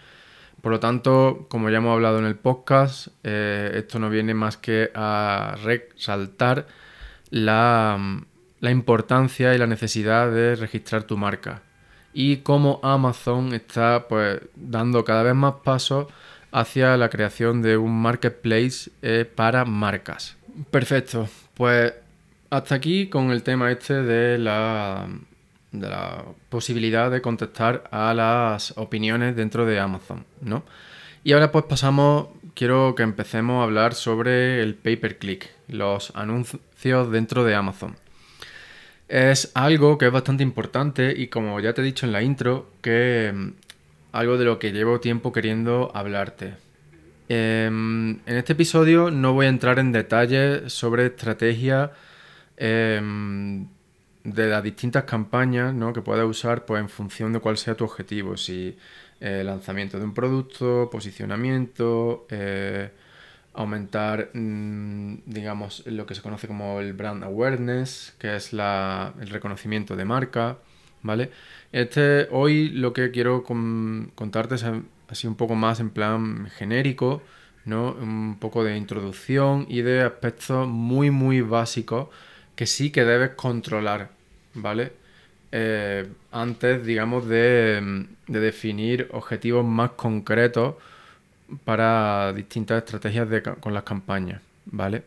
Por 0.60 0.72
lo 0.72 0.80
tanto, 0.80 1.46
como 1.48 1.70
ya 1.70 1.78
hemos 1.78 1.94
hablado 1.94 2.18
en 2.18 2.26
el 2.26 2.36
podcast, 2.36 3.08
eh, 3.24 3.72
esto 3.74 3.98
no 3.98 4.10
viene 4.10 4.34
más 4.34 4.56
que 4.56 4.90
a 4.94 5.56
resaltar 5.62 6.66
la, 7.30 7.98
importancia 8.60 9.54
y 9.54 9.58
la 9.58 9.66
necesidad 9.66 10.30
de 10.30 10.56
registrar 10.56 11.04
tu 11.04 11.16
marca 11.16 11.62
y 12.12 12.38
cómo 12.38 12.80
Amazon 12.82 13.54
está 13.54 14.06
pues 14.08 14.40
dando 14.56 15.04
cada 15.04 15.22
vez 15.22 15.34
más 15.34 15.54
pasos 15.64 16.08
hacia 16.52 16.96
la 16.96 17.08
creación 17.08 17.62
de 17.62 17.76
un 17.76 18.02
marketplace 18.02 18.90
eh, 19.00 19.24
para 19.24 19.64
marcas. 19.64 20.36
Perfecto, 20.70 21.28
pues 21.54 21.94
hasta 22.50 22.74
aquí 22.74 23.08
con 23.08 23.30
el 23.30 23.42
tema 23.42 23.70
este 23.70 24.02
de 24.02 24.36
la, 24.38 25.08
de 25.72 25.88
la 25.88 26.24
posibilidad 26.48 27.10
de 27.10 27.22
contestar 27.22 27.84
a 27.90 28.12
las 28.14 28.76
opiniones 28.76 29.36
dentro 29.36 29.66
de 29.66 29.78
Amazon, 29.78 30.24
¿no? 30.40 30.62
Y 31.22 31.32
ahora 31.32 31.52
pues 31.52 31.64
pasamos, 31.66 32.28
quiero 32.54 32.94
que 32.94 33.02
empecemos 33.02 33.60
a 33.60 33.64
hablar 33.64 33.94
sobre 33.94 34.62
el 34.62 34.74
pay 34.74 34.96
per 34.96 35.18
click, 35.18 35.50
los 35.68 36.12
anuncios 36.16 37.10
dentro 37.10 37.44
de 37.44 37.54
Amazon 37.54 37.96
es 39.10 39.50
algo 39.54 39.98
que 39.98 40.06
es 40.06 40.12
bastante 40.12 40.44
importante 40.44 41.12
y 41.16 41.26
como 41.26 41.58
ya 41.58 41.74
te 41.74 41.82
he 41.82 41.84
dicho 41.84 42.06
en 42.06 42.12
la 42.12 42.22
intro, 42.22 42.70
que 42.80 43.32
mm, 43.34 43.48
algo 44.12 44.38
de 44.38 44.44
lo 44.44 44.58
que 44.60 44.72
llevo 44.72 45.00
tiempo 45.00 45.32
queriendo 45.32 45.90
hablarte. 45.94 46.54
Em, 47.28 48.20
en 48.26 48.36
este 48.36 48.52
episodio 48.54 49.10
no 49.10 49.32
voy 49.34 49.46
a 49.46 49.48
entrar 49.48 49.78
en 49.80 49.92
detalles 49.92 50.72
sobre 50.72 51.06
estrategia 51.06 51.92
em, 52.56 53.66
de 54.24 54.48
las 54.48 54.62
distintas 54.62 55.04
campañas 55.04 55.74
que 55.94 56.02
puedes 56.02 56.24
usar 56.24 56.64
pues, 56.66 56.80
en 56.80 56.88
función 56.88 57.32
de 57.32 57.40
cuál 57.40 57.56
sea 57.56 57.74
tu 57.74 57.84
objetivo. 57.84 58.36
Si 58.36 58.76
eh, 59.20 59.42
lanzamiento 59.44 59.98
de 59.98 60.04
un 60.04 60.14
producto, 60.14 60.88
posicionamiento, 60.90 62.26
eh, 62.30 62.90
aumentar, 63.54 64.30
mm, 64.32 65.18
digamos, 65.26 65.84
lo 65.86 66.06
que 66.06 66.14
se 66.14 66.22
conoce 66.22 66.46
como 66.46 66.80
el 66.80 66.92
brand 66.92 67.24
awareness, 67.24 68.14
que 68.18 68.36
es 68.36 68.52
el 68.52 69.28
reconocimiento 69.28 69.96
de 69.96 70.04
marca, 70.04 70.58
¿vale? 71.02 71.30
Este, 71.72 72.28
hoy 72.30 72.70
lo 72.70 72.92
que 72.92 73.10
quiero 73.10 73.42
contarte 73.44 74.54
es 74.56 74.64
así 75.08 75.26
un 75.26 75.34
poco 75.36 75.54
más 75.54 75.80
en 75.80 75.90
plan 75.90 76.48
genérico, 76.56 77.22
¿no? 77.64 77.92
Un 77.92 78.38
poco 78.40 78.64
de 78.64 78.76
introducción 78.76 79.66
y 79.68 79.82
de 79.82 80.02
aspectos 80.02 80.68
muy, 80.68 81.10
muy 81.10 81.40
básicos 81.42 82.08
que 82.60 82.66
sí 82.66 82.90
que 82.90 83.06
debes 83.06 83.30
controlar, 83.36 84.10
¿vale? 84.52 84.92
Eh, 85.50 86.06
antes, 86.30 86.84
digamos, 86.84 87.26
de, 87.26 88.06
de 88.26 88.40
definir 88.40 89.08
objetivos 89.12 89.64
más 89.64 89.92
concretos 89.92 90.74
para 91.64 92.34
distintas 92.34 92.76
estrategias 92.84 93.28
con 93.60 93.72
las 93.72 93.84
campañas, 93.84 94.42
¿vale? 94.66 95.04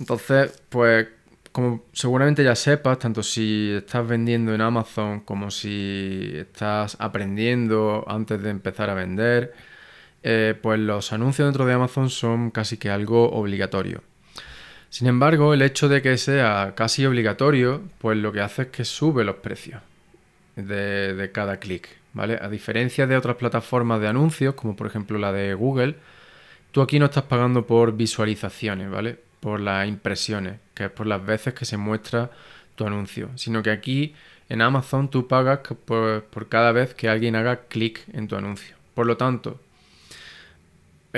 Entonces, 0.00 0.60
pues 0.68 1.06
como 1.52 1.84
seguramente 1.92 2.42
ya 2.42 2.56
sepas, 2.56 2.98
tanto 2.98 3.22
si 3.22 3.74
estás 3.76 4.08
vendiendo 4.08 4.52
en 4.52 4.60
Amazon 4.60 5.20
como 5.20 5.52
si 5.52 6.32
estás 6.34 6.96
aprendiendo 6.98 8.04
antes 8.08 8.42
de 8.42 8.50
empezar 8.50 8.90
a 8.90 8.94
vender, 8.94 9.54
eh, 10.24 10.58
pues 10.60 10.80
los 10.80 11.12
anuncios 11.12 11.46
dentro 11.46 11.66
de 11.66 11.74
Amazon 11.74 12.10
son 12.10 12.50
casi 12.50 12.78
que 12.78 12.90
algo 12.90 13.30
obligatorio. 13.30 14.07
Sin 14.90 15.06
embargo, 15.06 15.52
el 15.54 15.62
hecho 15.62 15.88
de 15.88 16.02
que 16.02 16.16
sea 16.16 16.72
casi 16.74 17.04
obligatorio, 17.04 17.82
pues 17.98 18.16
lo 18.16 18.32
que 18.32 18.40
hace 18.40 18.62
es 18.62 18.68
que 18.68 18.84
sube 18.84 19.24
los 19.24 19.36
precios 19.36 19.82
de, 20.56 21.30
cada 21.32 21.58
clic. 21.58 21.88
A 22.16 22.48
diferencia 22.48 23.06
de 23.06 23.16
otras 23.16 23.36
plataformas 23.36 24.00
de 24.00 24.08
anuncios, 24.08 24.54
como 24.54 24.74
por 24.74 24.86
ejemplo 24.86 25.18
la 25.18 25.32
de 25.32 25.54
Google, 25.54 25.96
tú 26.72 26.80
aquí 26.82 26.98
no 26.98 27.06
estás 27.06 27.24
pagando 27.24 27.66
por 27.66 27.96
visualizaciones, 27.96 28.90
¿vale? 28.90 29.18
Por 29.40 29.60
las 29.60 29.86
impresiones, 29.86 30.54
que 30.74 30.86
es 30.86 30.90
por 30.90 31.06
las 31.06 31.24
veces 31.24 31.54
que 31.54 31.64
se 31.64 31.76
muestra 31.76 32.30
tu 32.74 32.86
anuncio, 32.86 33.30
sino 33.36 33.62
que 33.62 33.70
aquí 33.70 34.14
en 34.48 34.62
Amazon 34.62 35.10
tú 35.10 35.28
pagas 35.28 35.60
por, 35.84 36.48
cada 36.48 36.72
vez 36.72 36.94
que 36.94 37.08
alguien 37.08 37.36
haga 37.36 37.66
clic 37.68 38.02
en 38.12 38.26
tu 38.26 38.36
anuncio. 38.36 38.76
Por 38.94 39.06
lo 39.06 39.16
tanto, 39.16 39.60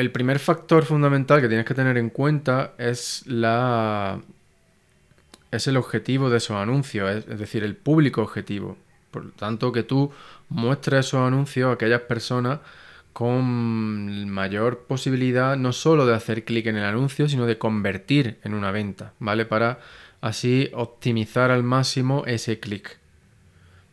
el 0.01 0.11
primer 0.11 0.39
factor 0.39 0.85
fundamental 0.87 1.43
que 1.43 1.49
tienes 1.49 1.67
que 1.67 1.75
tener 1.75 1.99
en 1.99 2.09
cuenta 2.09 2.73
es 2.79 3.23
la 3.27 4.19
es 5.51 5.67
el 5.67 5.77
objetivo 5.77 6.31
de 6.31 6.39
esos 6.39 6.57
anuncios, 6.57 7.25
es 7.29 7.39
decir, 7.39 7.65
el 7.65 7.77
público 7.77 8.23
objetivo. 8.23 8.79
Por 9.11 9.25
lo 9.27 9.31
tanto, 9.33 9.73
que 9.73 9.83
tú 9.83 10.11
muestres 10.49 11.07
esos 11.07 11.21
anuncios 11.21 11.69
a 11.69 11.73
aquellas 11.73 12.03
personas 12.03 12.61
con 13.13 14.31
mayor 14.31 14.85
posibilidad 14.85 15.57
no 15.57 15.73
solo 15.73 16.07
de 16.07 16.15
hacer 16.15 16.45
clic 16.45 16.67
en 16.67 16.77
el 16.77 16.85
anuncio, 16.85 17.29
sino 17.29 17.45
de 17.45 17.59
convertir 17.59 18.39
en 18.45 18.55
una 18.55 18.71
venta, 18.71 19.13
¿vale? 19.19 19.45
Para 19.45 19.81
así 20.21 20.71
optimizar 20.73 21.51
al 21.51 21.65
máximo 21.65 22.25
ese 22.27 22.61
clic, 22.61 22.99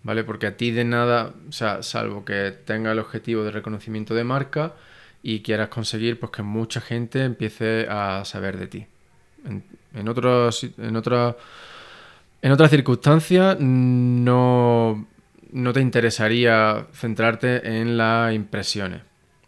¿vale? 0.04 0.24
Porque 0.24 0.48
a 0.48 0.56
ti 0.56 0.72
de 0.72 0.86
nada, 0.86 1.34
o 1.50 1.52
sea, 1.52 1.82
salvo 1.84 2.24
que 2.24 2.54
tenga 2.66 2.92
el 2.92 3.00
objetivo 3.00 3.44
de 3.44 3.52
reconocimiento 3.52 4.14
de 4.14 4.24
marca 4.24 4.76
y 5.24 5.42
quieras 5.42 5.70
conseguir 5.70 6.20
pues 6.20 6.32
que 6.32 6.44
mucha 6.44 6.82
gente 6.82 7.24
empiece 7.24 7.88
a 7.90 8.24
saber 8.26 8.58
de 8.58 8.68
ti. 8.68 8.86
En, 9.94 10.08
otros, 10.08 10.68
en 10.78 10.96
otras 10.96 11.36
en 12.42 12.52
otras 12.52 12.70
circunstancias 12.70 13.58
no, 13.60 15.08
no 15.52 15.74
te 15.74 15.82
interesaría 15.82 16.88
centrarte 16.94 17.80
en 17.80 17.98
las 17.98 18.34
impresiones, 18.34 19.02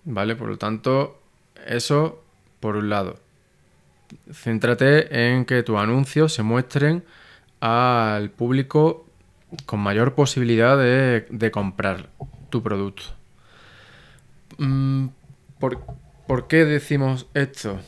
¿vale? 0.05 0.35
Por 0.35 0.49
lo 0.49 0.57
tanto, 0.57 1.21
eso 1.67 2.23
por 2.59 2.75
un 2.75 2.89
lado. 2.89 3.19
Céntrate 4.33 5.33
en 5.33 5.45
que 5.45 5.61
tus 5.61 5.77
anuncios 5.77 6.33
se 6.33 6.41
muestren 6.41 7.03
al 7.59 8.31
público 8.31 9.05
con 9.65 9.79
mayor 9.79 10.15
posibilidad 10.15 10.77
de, 10.77 11.51
comprar 11.51 12.09
tu 12.49 12.63
producto. 12.63 13.03
¿Por, 15.60 15.80
¿Por 16.28 16.48
qué 16.48 16.66
decimos 16.66 17.28
esto? 17.34 17.80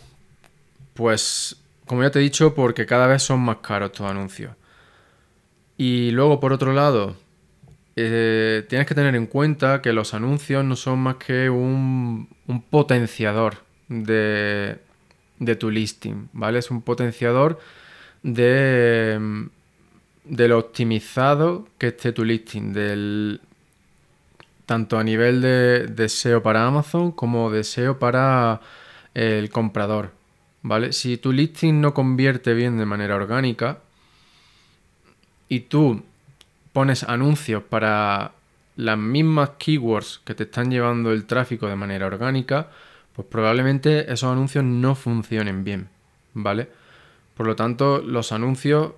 Pues, 0.94 1.58
como 1.86 2.04
ya 2.04 2.12
te 2.12 2.20
he 2.20 2.22
dicho, 2.22 2.54
porque 2.54 2.86
cada 2.86 3.08
vez 3.08 3.24
son 3.24 3.40
más 3.40 3.58
caros 3.58 3.92
tus 3.92 4.06
anuncios. 4.06 4.56
Y 5.78 6.12
luego, 6.12 6.40
por 6.40 6.54
otro 6.54 6.74
lado, 6.74 7.16
eh, 7.96 8.66
tienes 8.70 8.88
que 8.88 8.96
tener 8.96 9.16
en 9.16 9.26
cuenta 9.26 9.82
que 9.82 9.94
los 9.94 10.14
anuncios 10.14 10.64
no 10.64 10.76
son 10.76 11.00
más 11.00 11.16
que 11.16 11.50
un, 11.50 12.28
potenciador 12.70 13.58
de, 13.88 14.80
tu 15.60 15.70
listing, 15.70 16.30
¿vale? 16.34 16.60
Es 16.60 16.72
un 16.72 16.82
potenciador 16.82 17.60
de, 18.24 19.48
de 20.26 20.48
lo 20.48 20.60
optimizado 20.60 21.68
que 21.78 21.88
esté 21.88 22.12
tu 22.12 22.24
listing, 22.24 22.74
del, 22.74 23.42
tanto 24.72 24.98
a 24.98 25.04
nivel 25.04 25.42
de, 25.42 25.88
de 25.88 26.08
SEO 26.08 26.42
para 26.42 26.66
Amazon 26.66 27.12
como 27.12 27.52
de 27.52 27.66
SEO 27.66 28.00
para 28.00 28.62
el 29.14 29.50
comprador, 29.50 30.12
¿vale? 30.62 30.94
Si 30.94 31.18
tu 31.18 31.34
listing 31.34 31.82
no 31.82 31.94
convierte 31.94 32.54
bien 32.54 32.78
de 32.78 32.86
manera 32.86 33.18
orgánica 33.18 33.80
y 35.50 35.60
tú 35.60 36.04
pones 36.72 37.04
anuncios 37.04 37.62
para 37.64 38.32
las 38.78 38.98
mismas 38.98 39.50
keywords 39.58 40.22
que 40.24 40.36
te 40.36 40.44
están 40.44 40.72
llevando 40.72 41.12
el 41.12 41.26
tráfico 41.26 41.68
de 41.68 41.76
manera 41.76 42.06
orgánica, 42.06 42.70
pues 43.14 43.28
probablemente 43.28 44.10
esos 44.10 44.32
anuncios 44.32 44.64
no 44.64 44.96
funcionen 44.96 45.66
bien, 45.66 45.90
¿vale? 46.34 46.70
Por 47.36 47.46
lo 47.46 47.58
tanto, 47.58 47.98
los 48.02 48.32
anuncios 48.32 48.94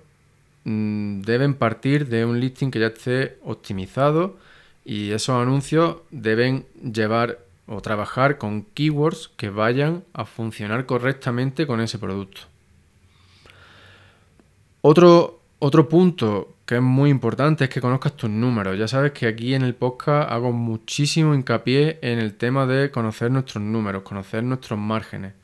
mm, 0.62 1.22
deben 1.22 1.54
partir 1.54 2.06
de 2.06 2.24
un 2.24 2.38
listing 2.38 2.70
que 2.70 2.78
ya 2.78 2.86
esté 2.86 3.38
optimizado 3.42 4.36
y 4.84 5.10
esos 5.12 5.40
anuncios 5.40 5.96
deben 6.10 6.66
llevar 6.82 7.38
o 7.66 7.80
trabajar 7.80 8.36
con 8.38 8.64
keywords 8.74 9.30
que 9.36 9.48
vayan 9.48 10.04
a 10.12 10.26
funcionar 10.26 10.84
correctamente 10.86 11.66
con 11.66 11.80
ese 11.80 11.98
producto. 11.98 12.42
Otro, 14.82 15.40
otro 15.60 15.88
punto 15.88 16.54
que 16.66 16.76
es 16.76 16.82
muy 16.82 17.10
importante 17.10 17.64
es 17.64 17.70
que 17.70 17.80
conozcas 17.80 18.14
tus 18.14 18.30
números. 18.30 18.78
Ya 18.78 18.88
sabes 18.88 19.12
que 19.12 19.26
aquí 19.26 19.54
en 19.54 19.62
el 19.62 19.74
podcast 19.74 20.30
hago 20.30 20.52
muchísimo 20.52 21.34
hincapié 21.34 21.98
en 22.02 22.18
el 22.18 22.34
tema 22.34 22.66
de 22.66 22.90
conocer 22.90 23.30
nuestros 23.30 23.62
números, 23.62 24.02
conocer 24.02 24.42
nuestros 24.42 24.78
márgenes. 24.78 25.34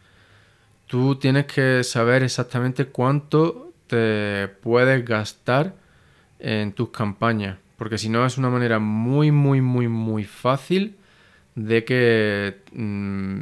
Tú 0.87 1.17
tienes 1.17 1.47
que 1.47 1.85
saber 1.85 2.23
exactamente 2.23 2.87
cuánto 2.87 3.73
te 3.87 4.49
puedes 4.49 5.05
gastar 5.05 5.75
en 6.39 6.73
tus 6.73 6.91
campañas, 6.91 7.59
porque 7.81 7.97
si 7.97 8.11
no 8.11 8.27
es 8.27 8.37
una 8.37 8.51
manera 8.51 8.79
muy, 8.79 9.33
muy, 9.33 9.63
muy, 9.63 9.89
muy 9.89 10.25
fácil 10.25 10.97
de 11.55 11.83
que, 11.83 12.59
mm, 12.75 13.41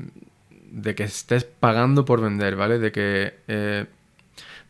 de 0.70 0.94
que 0.94 1.02
estés 1.02 1.42
pagando 1.42 2.04
por 2.04 2.20
vender, 2.20 2.54
¿vale? 2.54 2.78
De 2.78 2.92
que 2.92 3.34
eh, 3.48 3.86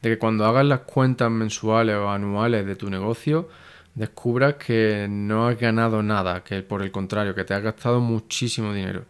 de 0.01 0.09
que 0.09 0.17
cuando 0.19 0.47
hagas 0.47 0.65
las 0.65 0.81
cuentas 0.81 1.31
mensuales 1.31 1.97
o 1.97 2.09
anuales 2.09 2.65
de 2.65 2.77
tu 2.77 2.89
negocio, 2.89 3.51
descubras 3.95 4.55
que 4.55 5.07
no 5.07 5.47
has 5.47 5.59
ganado 5.61 6.03
nada, 6.03 6.43
que 6.43 6.63
por 6.63 6.81
el 6.81 6.91
contrario, 6.91 7.35
que 7.35 7.45
te 7.45 7.53
has 7.53 7.63
gastado 7.63 8.01
muchísimo 8.01 8.73
dinero. 8.73 9.05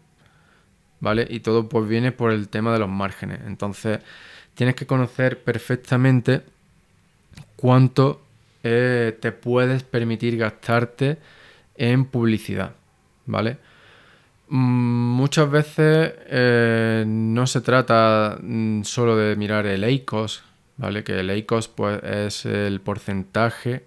¿Vale? 0.99 1.25
Y 1.31 1.38
todo 1.38 1.69
pues 1.69 1.88
viene 1.88 2.11
por 2.11 2.33
el 2.33 2.49
tema 2.49 2.73
de 2.73 2.81
los 2.81 2.88
márgenes. 2.88 3.43
Entonces, 3.47 4.01
tienes 4.55 4.75
que 4.75 4.88
conocer 4.88 5.40
perfectamente 5.40 6.42
cuánto 7.55 8.23
eh, 8.62 9.16
te 9.21 9.33
puedes 9.33 9.83
permitir 9.83 10.37
gastarte 10.37 11.18
en 11.77 12.05
publicidad. 12.05 12.73
¿Vale? 13.27 13.59
Mm, 14.49 14.57
muchas 15.16 15.51
veces 15.51 16.14
eh, 16.27 17.05
no 17.07 17.47
se 17.47 17.61
trata 17.61 18.38
mm, 18.40 18.83
solo 18.83 19.16
de 19.16 19.37
mirar 19.37 19.66
el 19.66 19.85
EICOS, 19.85 20.42
¿vale? 20.79 21.05
Que 21.05 21.21
el 21.21 21.31
ACOS 21.31 21.68
pues, 21.68 22.03
es 22.03 22.47
el 22.47 22.81
porcentaje 22.81 23.85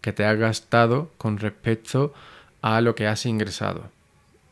que 0.00 0.12
te 0.12 0.24
has 0.24 0.38
gastado 0.38 1.10
con 1.18 1.38
respecto 1.38 2.14
a 2.62 2.80
lo 2.80 2.94
que 2.94 3.06
has 3.06 3.26
ingresado, 3.26 3.90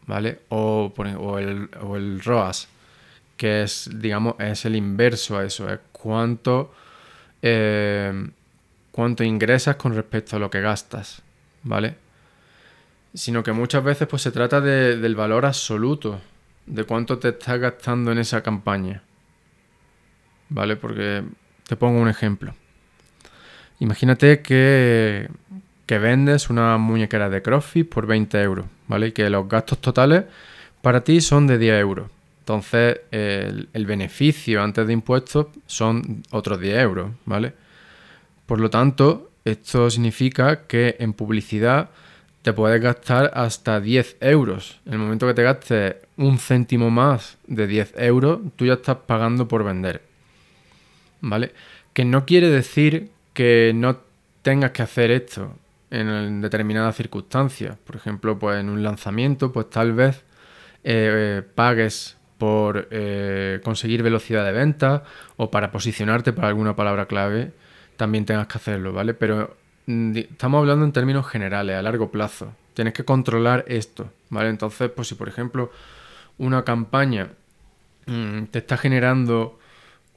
¿vale? 0.07 0.41
O, 0.51 0.93
el, 1.39 2.21
ROAS, 2.23 2.69
que 3.37 3.63
es, 3.63 3.89
digamos, 3.95 4.35
es 4.39 4.65
el 4.67 4.77
inverso 4.77 5.39
a 5.39 5.45
eso, 5.45 5.73
es 5.73 5.81
cuánto, 5.93 6.75
eh, 7.41 8.31
cuánto 8.93 9.25
ingresas 9.25 9.77
con 9.77 9.95
respecto 9.95 10.37
a 10.37 10.39
lo 10.39 10.51
que 10.51 10.61
gastas, 10.61 11.23
¿vale? 11.63 11.97
Sino 13.15 13.43
que 13.43 13.53
muchas 13.53 13.83
veces 13.85 14.09
pues 14.09 14.23
se 14.23 14.33
trata 14.33 14.61
del 14.61 15.15
valor 15.15 15.47
absoluto, 15.47 16.21
de 16.67 16.85
cuánto 16.85 17.19
te 17.19 17.29
estás 17.29 17.59
gastando 17.59 18.13
en 18.13 18.19
esa 18.19 18.43
campaña, 18.43 19.03
¿vale? 20.49 20.77
Porque 20.77 21.25
te 21.67 21.77
pongo 21.77 22.01
un 22.01 22.09
ejemplo. 22.09 22.55
Imagínate 23.81 24.43
que, 24.43 25.29
vendes 25.87 26.51
una 26.51 26.77
muñequera 26.77 27.31
de 27.31 27.43
CrossFit 27.43 27.89
por 27.89 28.07
20 28.07 28.43
euros, 28.43 28.67
¿vale? 28.89 29.09
Y 29.09 29.13
que 29.13 29.31
los 29.31 29.49
gastos 29.49 29.81
totales 29.81 30.25
para 30.83 31.03
ti 31.03 31.21
son 31.21 31.47
de 31.47 31.59
10 31.59 31.81
euros. 31.81 32.11
Entonces, 32.41 33.01
el, 33.11 33.69
el, 33.73 33.87
beneficio 33.87 34.63
antes 34.63 34.87
de 34.87 34.93
impuestos 34.93 35.47
son 35.67 36.23
otros 36.31 36.61
10 36.61 36.79
euros, 36.79 37.11
¿vale? 37.27 37.53
Por 38.49 38.61
lo 38.61 38.71
tanto, 38.71 39.31
esto 39.45 39.91
significa 39.91 40.67
que 40.67 40.97
en 41.01 41.13
publicidad 41.13 41.91
te 42.41 42.55
puedes 42.55 42.81
gastar 42.81 43.31
hasta 43.35 43.79
10 43.79 44.17
euros. 44.21 44.81
En 44.87 44.95
el 44.95 44.99
momento 45.01 45.27
que 45.27 45.35
te 45.35 45.43
gastes 45.43 45.97
un 46.17 46.39
céntimo 46.39 46.89
más 46.91 47.37
de 47.47 47.67
10 47.67 47.93
euros, 47.99 48.41
tú 48.57 48.65
ya 48.65 48.73
estás 48.73 48.97
pagando 49.07 49.47
por 49.47 49.65
vender. 49.65 50.09
¿vale? 51.21 51.53
Que 51.93 52.07
no 52.07 52.25
quiere 52.25 52.49
decir 52.49 53.11
que 53.35 53.73
no 53.75 53.99
tengas 54.41 54.71
que 54.71 54.83
hacer 54.83 55.11
esto 55.11 55.55
en 55.91 56.41
determinadas 56.41 56.97
circunstancias. 56.97 57.77
Por 57.85 57.97
ejemplo, 57.97 58.39
pues 58.39 58.61
en 58.61 58.71
un 58.71 58.83
lanzamiento, 58.83 59.53
pues 59.53 59.69
tal 59.69 59.93
vez 59.93 60.25
eh, 60.85 61.43
pagues 61.55 62.17
por 62.39 62.89
eh, 62.91 63.61
conseguir 63.63 64.03
velocidad 64.03 64.45
de 64.47 64.53
venta 64.53 65.03
o 65.37 65.51
para 65.51 65.71
posicionarte 65.71 66.33
para 66.33 66.49
alguna 66.49 66.77
palabra 66.77 67.05
clave, 67.05 67.53
también 67.99 68.25
tengas 68.25 68.47
que 68.47 68.57
hacerlo, 68.57 68.93
¿vale? 68.95 69.13
Pero 69.13 69.57
mm, 69.87 70.17
estamos 70.17 70.61
hablando 70.61 70.87
en 70.87 70.93
términos 70.93 71.27
generales, 71.27 71.77
a 71.77 71.83
largo 71.83 72.11
plazo. 72.11 72.55
Tienes 72.73 72.95
que 72.95 73.05
controlar 73.05 73.65
esto, 73.69 74.11
¿vale? 74.31 74.49
Entonces, 74.49 74.91
pues 74.91 75.09
si 75.09 75.17
por 75.17 75.29
ejemplo 75.29 75.71
una 76.39 76.65
campaña 76.65 77.29
mm, 78.07 78.45
te 78.45 78.61
está 78.61 78.79
generando 78.79 79.59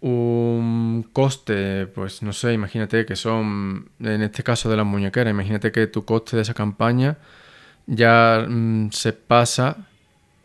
un 0.01 1.09
coste, 1.11 1.87
pues 1.87 2.21
no 2.23 2.33
sé, 2.33 2.53
imagínate 2.53 3.05
que 3.05 3.15
son, 3.15 3.89
en 3.99 4.21
este 4.21 4.43
caso 4.43 4.69
de 4.69 4.77
las 4.77 4.85
muñequeras, 4.85 5.31
imagínate 5.31 5.71
que 5.71 5.87
tu 5.87 6.05
coste 6.05 6.35
de 6.35 6.43
esa 6.43 6.53
campaña 6.53 7.17
ya 7.87 8.45
mm, 8.47 8.91
se 8.91 9.13
pasa 9.13 9.87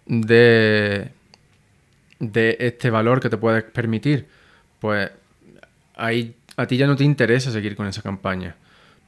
de, 0.06 1.12
de 2.18 2.56
este 2.60 2.90
valor 2.90 3.20
que 3.20 3.28
te 3.28 3.36
puedes 3.36 3.64
permitir, 3.64 4.26
pues 4.80 5.10
ahí 5.96 6.35
a 6.56 6.66
ti 6.66 6.76
ya 6.76 6.86
no 6.86 6.96
te 6.96 7.04
interesa 7.04 7.50
seguir 7.50 7.76
con 7.76 7.86
esa 7.86 8.02
campaña, 8.02 8.56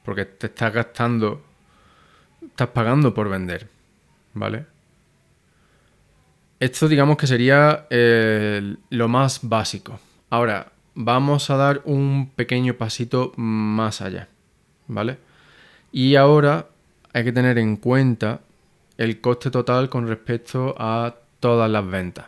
porque 0.03 0.25
te 0.25 0.47
estás 0.47 0.73
gastando, 0.73 1.43
estás 2.45 2.69
pagando 2.69 3.13
por 3.13 3.29
vender, 3.29 3.67
¿vale? 4.33 4.65
Esto 6.59 6.87
digamos 6.87 7.17
que 7.17 7.27
sería 7.27 7.87
eh, 7.89 8.75
lo 8.89 9.07
más 9.07 9.39
básico. 9.43 9.99
Ahora, 10.29 10.71
vamos 10.93 11.49
a 11.49 11.55
dar 11.55 11.81
un 11.85 12.31
pequeño 12.35 12.73
pasito 12.75 13.31
más 13.37 14.01
allá, 14.01 14.27
¿vale? 14.87 15.17
Y 15.91 16.15
ahora 16.15 16.67
hay 17.13 17.23
que 17.23 17.31
tener 17.31 17.57
en 17.57 17.77
cuenta 17.77 18.41
el 18.97 19.21
coste 19.21 19.49
total 19.49 19.89
con 19.89 20.07
respecto 20.07 20.75
a 20.77 21.15
todas 21.39 21.71
las 21.71 21.87
ventas, 21.87 22.25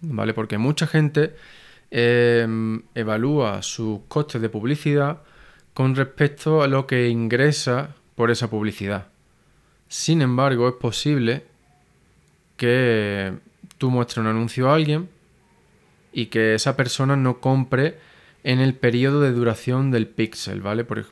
¿vale? 0.00 0.32
Porque 0.32 0.58
mucha 0.58 0.86
gente 0.86 1.34
em, 1.96 2.82
evalúa 2.96 3.62
sus 3.62 4.00
costes 4.08 4.42
de 4.42 4.48
publicidad 4.48 5.18
con 5.74 5.94
respecto 5.94 6.60
a 6.60 6.66
lo 6.66 6.88
que 6.88 7.08
ingresa 7.08 7.94
por 8.16 8.32
esa 8.32 8.50
publicidad. 8.50 9.06
Sin 9.86 10.20
embargo, 10.20 10.68
es 10.68 10.74
posible 10.74 11.44
que 12.56 13.34
tú 13.78 13.90
muestres 13.90 14.18
un 14.18 14.26
anuncio 14.26 14.68
a 14.68 14.74
alguien 14.74 15.08
y 16.12 16.26
que 16.26 16.54
esa 16.56 16.76
persona 16.76 17.14
no 17.14 17.38
compre 17.38 17.96
en 18.42 18.58
el 18.58 18.74
periodo 18.74 19.20
de 19.20 19.30
duración 19.30 19.92
del 19.92 20.08
pixel, 20.08 20.62
¿vale? 20.62 20.82
Por, 20.82 21.06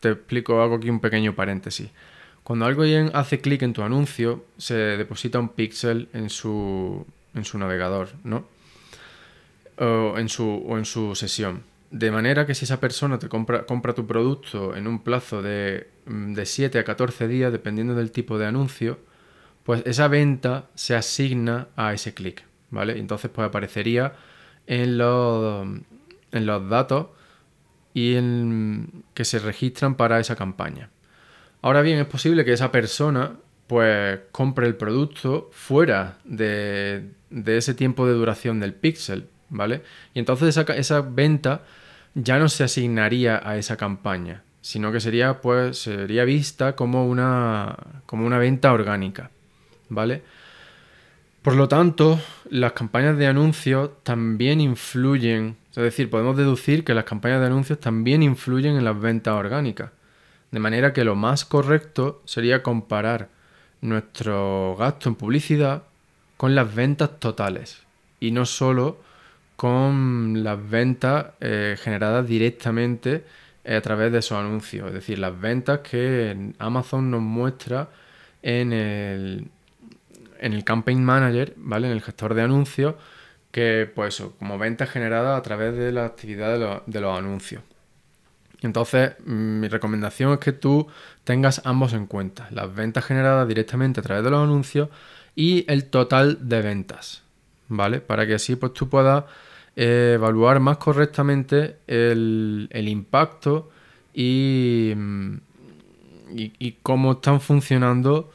te 0.00 0.10
explico, 0.10 0.62
hago 0.62 0.76
aquí 0.76 0.90
un 0.90 0.98
pequeño 0.98 1.36
paréntesis. 1.36 1.90
Cuando 2.42 2.66
alguien 2.66 3.12
hace 3.14 3.40
clic 3.40 3.62
en 3.62 3.72
tu 3.72 3.82
anuncio, 3.82 4.44
se 4.58 4.74
deposita 4.74 5.38
un 5.38 5.50
píxel 5.50 6.08
en 6.12 6.28
su, 6.28 7.06
en 7.34 7.44
su 7.44 7.56
navegador, 7.56 8.08
¿no? 8.24 8.52
O 9.78 10.18
en 10.18 10.28
su, 10.28 10.46
o 10.46 10.78
en 10.78 10.84
su 10.84 11.14
sesión. 11.14 11.62
De 11.90 12.10
manera 12.10 12.46
que 12.46 12.54
si 12.54 12.64
esa 12.64 12.80
persona 12.80 13.18
te 13.18 13.28
compra, 13.28 13.66
compra 13.66 13.94
tu 13.94 14.06
producto 14.06 14.74
en 14.74 14.86
un 14.86 15.02
plazo 15.02 15.42
de, 15.42 15.88
mm, 16.06 16.34
de 16.34 16.46
7 16.46 16.78
a 16.78 16.84
14 16.84 17.28
días, 17.28 17.52
dependiendo 17.52 17.94
del 17.94 18.10
tipo 18.10 18.38
de 18.38 18.46
anuncio, 18.46 18.98
pues 19.64 19.82
esa 19.86 20.08
venta 20.08 20.68
se 20.74 20.94
asigna 20.94 21.68
a 21.76 21.92
ese 21.94 22.14
clic, 22.14 22.44
¿vale? 22.70 22.98
Entonces 22.98 23.30
pues 23.32 23.46
aparecería 23.46 24.14
en 24.66 24.98
los, 24.98 25.66
en 26.32 26.46
los 26.46 26.68
datos 26.68 27.08
y 27.94 28.16
en, 28.16 29.04
que 29.14 29.24
se 29.24 29.38
registran 29.38 29.96
para 29.96 30.20
esa 30.20 30.36
campaña. 30.36 30.90
Ahora 31.62 31.80
bien, 31.80 31.98
es 31.98 32.06
posible 32.06 32.44
que 32.44 32.52
esa 32.52 32.70
persona 32.70 33.36
pues 33.66 34.20
compre 34.32 34.66
el 34.66 34.76
producto 34.76 35.48
fuera 35.52 36.18
de, 36.24 37.08
ese 37.30 37.72
tiempo 37.72 38.06
de 38.06 38.12
duración 38.12 38.60
del 38.60 38.74
pixel, 38.74 39.28
¿vale? 39.50 39.82
Y 40.14 40.18
entonces 40.18 40.56
esa, 40.56 40.72
esa, 40.74 41.00
venta 41.00 41.62
ya 42.14 42.38
no 42.38 42.48
se 42.48 42.64
asignaría 42.64 43.40
a 43.42 43.56
esa 43.56 43.76
campaña, 43.76 44.42
sino 44.60 44.92
que 44.92 45.00
sería 45.00 45.40
pues 45.40 45.78
sería 45.78 46.24
vista 46.24 46.76
como 46.76 47.06
una 47.08 47.76
como 48.06 48.26
una 48.26 48.38
venta 48.38 48.72
orgánica, 48.72 49.30
¿vale? 49.88 50.22
Por 51.44 51.56
lo 51.56 51.68
tanto, 51.68 52.18
las 52.48 52.72
campañas 52.72 53.18
de 53.18 53.26
anuncios 53.26 53.90
también 54.02 54.62
influyen, 54.62 55.58
es 55.72 55.76
decir, 55.76 56.08
podemos 56.08 56.38
deducir 56.38 56.84
que 56.84 56.94
las 56.94 57.04
campañas 57.04 57.40
de 57.40 57.46
anuncios 57.48 57.78
también 57.80 58.22
influyen 58.22 58.76
en 58.76 58.84
las 58.84 58.98
ventas 58.98 59.34
orgánicas. 59.34 59.90
De 60.50 60.58
manera 60.58 60.94
que 60.94 61.04
lo 61.04 61.16
más 61.16 61.44
correcto 61.44 62.22
sería 62.24 62.62
comparar 62.62 63.28
nuestro 63.82 64.74
gasto 64.78 65.10
en 65.10 65.16
publicidad 65.16 65.82
con 66.38 66.54
las 66.54 66.74
ventas 66.74 67.20
totales 67.20 67.82
y 68.20 68.30
no 68.30 68.46
solo 68.46 68.96
con 69.56 70.42
las 70.44 70.58
ventas 70.68 71.26
eh, 71.40 71.76
generadas 71.78 72.26
directamente 72.26 73.24
eh, 73.64 73.76
a 73.76 73.80
través 73.80 74.12
de 74.12 74.18
esos 74.18 74.38
anuncios. 74.38 74.88
Es 74.88 74.94
decir, 74.94 75.18
las 75.18 75.38
ventas 75.40 75.80
que 75.80 76.52
Amazon 76.58 77.10
nos 77.10 77.22
muestra 77.22 77.88
en 78.42 78.72
el, 78.72 79.48
en 80.38 80.52
el 80.52 80.64
Campaign 80.64 81.04
Manager, 81.04 81.54
¿vale? 81.56 81.86
En 81.86 81.92
el 81.92 82.02
gestor 82.02 82.34
de 82.34 82.42
anuncios, 82.42 82.94
que 83.50 83.90
pues 83.94 84.22
como 84.38 84.58
ventas 84.58 84.90
generadas 84.90 85.38
a 85.38 85.42
través 85.42 85.76
de 85.76 85.92
la 85.92 86.06
actividad 86.06 86.82
de 86.86 87.00
los 87.00 87.18
anuncios. 87.18 87.62
Entonces, 88.64 89.12
mi 89.26 89.68
recomendación 89.68 90.32
es 90.32 90.38
que 90.38 90.52
tú 90.52 90.86
tengas 91.22 91.60
ambos 91.64 91.92
en 91.92 92.06
cuenta, 92.06 92.48
las 92.50 92.74
ventas 92.74 93.04
generadas 93.04 93.46
directamente 93.46 94.00
a 94.00 94.02
través 94.02 94.24
de 94.24 94.30
los 94.30 94.42
anuncios 94.42 94.88
y 95.36 95.70
el 95.70 95.84
total 95.84 96.48
de 96.48 96.62
ventas, 96.62 97.23
¿vale? 97.68 98.00
Para 98.00 98.26
que 98.26 98.34
así 98.34 98.56
pues 98.56 98.72
tú 98.72 98.88
puedas 98.88 99.24
eh, 99.76 100.12
evaluar 100.14 100.60
más 100.60 100.78
correctamente 100.78 101.76
el, 101.86 102.68
impacto 102.72 103.70
mm, 104.14 105.34
y, 106.34 106.52
y, 106.58 106.72
cómo 106.82 107.12
están 107.12 107.40
funcionando 107.40 108.30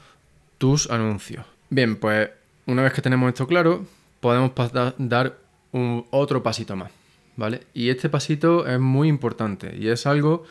tus 0.58 0.90
anuncios. 0.90 1.46
Bien, 1.70 1.96
pues 1.96 2.30
una 2.66 2.84
vez 2.84 2.94
que 2.94 3.02
tenemos 3.02 3.30
esto 3.30 3.48
claro, 3.48 3.86
podemos 4.20 4.52
dar 4.98 5.38
un, 5.72 6.06
otro 6.12 6.44
pasito 6.44 6.76
más. 6.76 6.92
¿vale? 7.40 7.62
Y 7.74 7.90
este 7.90 8.10
pasito 8.10 8.68
es 8.68 8.80
muy 8.80 9.08
importante 9.08 9.76
y 9.80 9.88
es 9.88 10.06
algo 10.06 10.44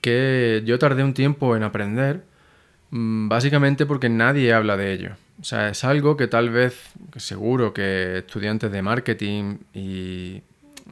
que 0.00 0.62
yo 0.64 0.78
tardé 0.78 1.04
un 1.04 1.12
tiempo 1.12 1.54
en 1.54 1.62
aprender, 1.62 2.24
mm, 2.90 3.28
básicamente 3.28 3.86
porque 3.86 4.08
nadie 4.08 4.52
habla 4.52 4.76
de 4.76 4.92
ello. 4.94 5.10
O 5.40 5.44
sea, 5.44 5.70
es 5.70 5.82
algo 5.84 6.16
que 6.16 6.28
tal 6.28 6.50
vez, 6.50 6.92
seguro 7.16 7.72
que 7.72 8.18
estudiantes 8.18 8.70
de 8.70 8.82
marketing 8.82 9.58
y 9.74 10.42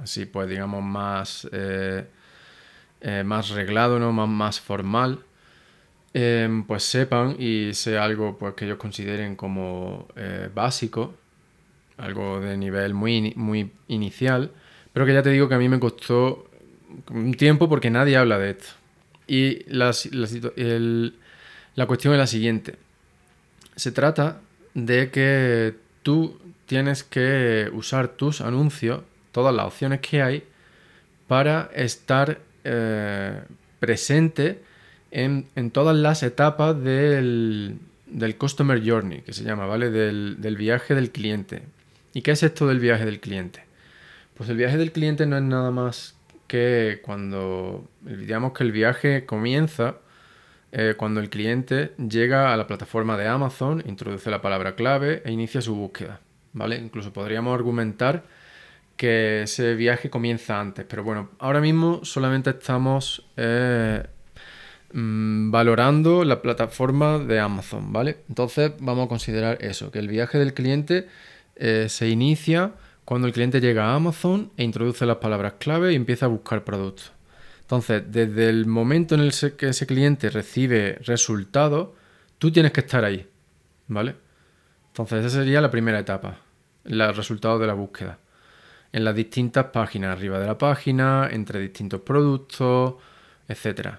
así 0.02 0.26
pues 0.26 0.48
digamos 0.48 0.82
más, 0.82 1.48
eh, 1.52 2.04
eh, 3.00 3.22
más 3.24 3.50
reglado, 3.50 3.98
¿no? 3.98 4.12
más, 4.12 4.28
más 4.28 4.60
formal, 4.60 5.20
em, 6.14 6.64
pues 6.64 6.82
sepan 6.84 7.36
y 7.38 7.74
sea 7.74 8.04
algo 8.04 8.36
pues, 8.38 8.54
que 8.54 8.64
ellos 8.64 8.78
consideren 8.78 9.36
como 9.36 10.08
eh, 10.16 10.48
básico, 10.52 11.14
algo 11.98 12.40
de 12.40 12.56
nivel 12.56 12.94
muy, 12.94 13.32
muy 13.36 13.70
inicial, 13.88 14.50
pero 14.92 15.06
que 15.06 15.14
ya 15.14 15.22
te 15.22 15.30
digo 15.30 15.48
que 15.48 15.54
a 15.54 15.58
mí 15.58 15.68
me 15.68 15.78
costó 15.78 16.50
un 17.10 17.34
tiempo 17.34 17.68
porque 17.68 17.90
nadie 17.90 18.16
habla 18.16 18.38
de 18.38 18.50
esto. 18.50 18.66
Y 19.26 19.64
la, 19.72 19.92
la 21.76 21.86
cuestión 21.86 22.14
es 22.14 22.18
la 22.18 22.26
siguiente. 22.26 22.76
Se 23.80 23.92
trata 23.92 24.42
de 24.74 25.10
que 25.10 25.74
tú 26.02 26.38
tienes 26.66 27.02
que 27.02 27.70
usar 27.72 28.08
tus 28.08 28.42
anuncios, 28.42 29.00
todas 29.32 29.54
las 29.54 29.64
opciones 29.64 30.00
que 30.00 30.20
hay, 30.20 30.44
para 31.26 31.70
estar 31.74 32.40
eh, 32.64 33.40
presente 33.78 34.60
en, 35.10 35.46
todas 35.70 35.96
las 35.96 36.22
etapas 36.22 36.78
del, 36.78 37.78
del, 38.04 38.36
Customer 38.36 38.86
Journey, 38.86 39.22
que 39.22 39.32
se 39.32 39.44
llama, 39.44 39.64
¿vale? 39.64 39.88
Del, 39.88 40.36
del 40.42 40.56
viaje 40.58 40.94
del 40.94 41.10
cliente. 41.10 41.62
¿Y 42.12 42.20
qué 42.20 42.32
es 42.32 42.42
esto 42.42 42.66
del 42.66 42.80
viaje 42.80 43.06
del 43.06 43.18
cliente? 43.18 43.64
Pues 44.36 44.50
el 44.50 44.58
viaje 44.58 44.76
del 44.76 44.92
cliente 44.92 45.24
no 45.24 45.38
es 45.38 45.42
nada 45.42 45.70
más 45.70 46.16
que 46.48 47.00
cuando, 47.00 47.88
digamos 48.02 48.52
que 48.52 48.62
el 48.62 48.72
viaje 48.72 49.24
comienza 49.24 49.94
eh, 50.72 50.94
cuando 50.96 51.20
el 51.20 51.30
cliente 51.30 51.92
llega 51.96 52.52
a 52.52 52.56
la 52.56 52.66
plataforma 52.66 53.16
de 53.16 53.26
Amazon, 53.26 53.82
introduce 53.86 54.30
la 54.30 54.40
palabra 54.40 54.74
clave 54.76 55.22
e 55.24 55.32
inicia 55.32 55.60
su 55.60 55.74
búsqueda, 55.74 56.20
¿vale? 56.52 56.76
Incluso 56.76 57.12
podríamos 57.12 57.54
argumentar 57.54 58.22
que 58.96 59.42
ese 59.42 59.74
viaje 59.74 60.10
comienza 60.10 60.60
antes, 60.60 60.84
pero 60.88 61.02
bueno, 61.02 61.30
ahora 61.38 61.60
mismo 61.60 62.04
solamente 62.04 62.50
estamos 62.50 63.26
eh, 63.36 64.04
mm, 64.92 65.50
valorando 65.50 66.22
la 66.24 66.40
plataforma 66.42 67.18
de 67.18 67.40
Amazon, 67.40 67.92
¿vale? 67.92 68.18
Entonces 68.28 68.72
vamos 68.78 69.06
a 69.06 69.08
considerar 69.08 69.58
eso, 69.62 69.90
que 69.90 69.98
el 69.98 70.08
viaje 70.08 70.38
del 70.38 70.54
cliente 70.54 71.08
eh, 71.56 71.86
se 71.88 72.08
inicia 72.08 72.74
cuando 73.04 73.26
el 73.26 73.32
cliente 73.32 73.60
llega 73.60 73.86
a 73.86 73.94
Amazon 73.96 74.52
e 74.56 74.62
introduce 74.62 75.04
las 75.04 75.16
palabras 75.16 75.54
clave 75.58 75.92
y 75.92 75.96
empieza 75.96 76.26
a 76.26 76.28
buscar 76.28 76.62
productos. 76.62 77.10
Entonces, 77.70 78.02
desde 78.08 78.48
el 78.48 78.66
momento 78.66 79.14
en 79.14 79.20
el 79.20 79.32
que 79.56 79.68
ese 79.68 79.86
cliente 79.86 80.28
recibe 80.28 80.98
resultados, 81.04 81.90
tú 82.36 82.50
tienes 82.50 82.72
que 82.72 82.80
estar 82.80 83.04
ahí, 83.04 83.28
¿vale? 83.86 84.16
Entonces, 84.88 85.24
esa 85.24 85.38
sería 85.38 85.60
la 85.60 85.70
primera 85.70 86.00
etapa, 86.00 86.38
los 86.82 87.16
resultados 87.16 87.60
de 87.60 87.68
la 87.68 87.74
búsqueda. 87.74 88.18
En 88.92 89.04
las 89.04 89.14
distintas 89.14 89.66
páginas, 89.66 90.16
arriba 90.16 90.40
de 90.40 90.48
la 90.48 90.58
página, 90.58 91.28
entre 91.30 91.60
distintos 91.60 92.00
productos, 92.00 92.94
etc. 93.46 93.98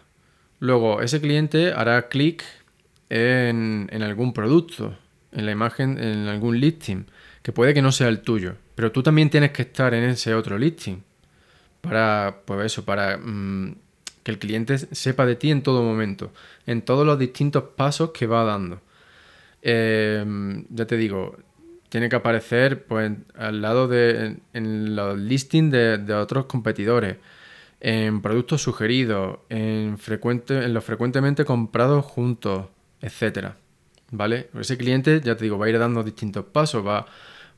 Luego, 0.60 1.02
ese 1.02 1.22
cliente 1.22 1.72
hará 1.72 2.10
clic 2.10 2.44
en, 3.08 3.88
en 3.90 4.04
algún 4.04 4.34
producto, 4.34 4.98
en 5.32 5.46
la 5.46 5.54
imagen, 5.54 5.98
en 5.98 6.28
algún 6.28 6.60
listing, 6.60 7.06
que 7.42 7.54
puede 7.54 7.74
que 7.74 7.82
no 7.82 7.94
sea 7.94 8.10
el 8.10 8.20
tuyo, 8.20 8.56
pero 8.76 8.92
tú 8.92 9.02
también 9.02 9.30
tienes 9.30 9.52
que 9.52 9.62
estar 9.62 9.94
en 9.94 10.04
ese 10.04 10.34
otro 10.36 10.58
listing 10.58 11.02
para, 11.82 12.42
pues 12.46 12.66
eso, 12.66 12.86
para 12.86 13.18
mm, 13.18 13.76
que 14.24 14.32
el 14.32 14.40
cliente 14.40 14.78
sepa 14.78 15.26
de 15.26 15.36
ti 15.36 15.52
en 15.52 15.64
todo 15.64 15.84
momento, 15.84 16.32
en 16.66 16.82
todos 16.84 17.06
los 17.06 17.18
distintos 17.20 17.64
pasos 17.76 18.12
que 18.12 18.28
va 18.28 18.44
dando. 18.44 18.82
Em, 19.62 20.66
ya 20.70 20.86
te 20.86 20.98
digo, 20.98 21.38
tiene 21.90 22.10
que 22.10 22.16
aparecer 22.16 22.86
pues, 22.86 23.12
al 23.36 23.62
lado 23.62 23.88
de 23.88 24.38
en, 24.54 24.96
los 24.96 25.18
listings 25.18 25.72
de, 25.72 26.14
otros 26.14 26.46
competidores, 26.46 27.18
en 27.80 28.22
productos 28.22 28.62
sugeridos, 28.62 29.40
en, 29.50 29.98
frecuente, 29.98 30.64
en 30.64 30.74
los 30.74 30.84
frecuentemente 30.84 31.46
comprados 31.46 32.06
juntos, 32.06 32.68
etcétera. 33.02 33.58
¿Vale? 34.12 34.50
Ese 34.60 34.78
cliente, 34.78 35.22
ya 35.24 35.38
te 35.38 35.46
digo, 35.46 35.58
va 35.58 35.68
a 35.68 35.70
ir 35.70 35.80
dando 35.80 36.04
distintos 36.04 36.46
pasos, 36.46 36.86
va 36.86 37.06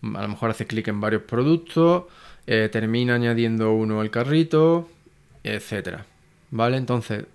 a 0.03 0.21
lo 0.21 0.27
mejor 0.27 0.49
hace 0.49 0.67
clic 0.67 0.87
en 0.87 0.99
varios 0.99 1.23
productos, 1.23 2.03
eh, 2.47 2.69
termina 2.71 3.15
añadiendo 3.15 3.73
uno 3.73 4.01
al 4.01 4.09
carrito, 4.09 4.89
etcétera. 5.43 6.05
¿Vale? 6.51 6.77
Entonces, 6.77 7.25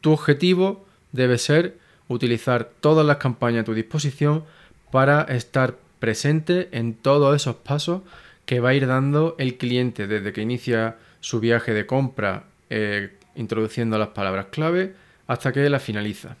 tu 0.00 0.12
objetivo 0.12 0.86
debe 1.12 1.38
ser 1.38 1.76
utilizar 2.08 2.70
todas 2.80 3.06
las 3.06 3.16
campañas 3.16 3.62
a 3.62 3.64
tu 3.64 3.74
disposición 3.74 4.44
para 4.90 5.22
estar 5.22 5.76
presente 5.98 6.68
en 6.72 6.94
todos 6.94 7.34
esos 7.36 7.56
pasos 7.56 8.02
que 8.46 8.60
va 8.60 8.70
a 8.70 8.74
ir 8.74 8.86
dando 8.86 9.36
el 9.38 9.56
cliente 9.56 10.06
desde 10.06 10.32
que 10.32 10.42
inicia 10.42 10.96
su 11.20 11.40
viaje 11.40 11.72
de 11.72 11.86
compra 11.86 12.44
eh, 12.70 13.16
introduciendo 13.36 13.98
las 13.98 14.08
palabras 14.08 14.46
clave 14.50 14.94
hasta 15.26 15.52
que 15.52 15.68
la 15.70 15.78
finaliza. 15.78 16.36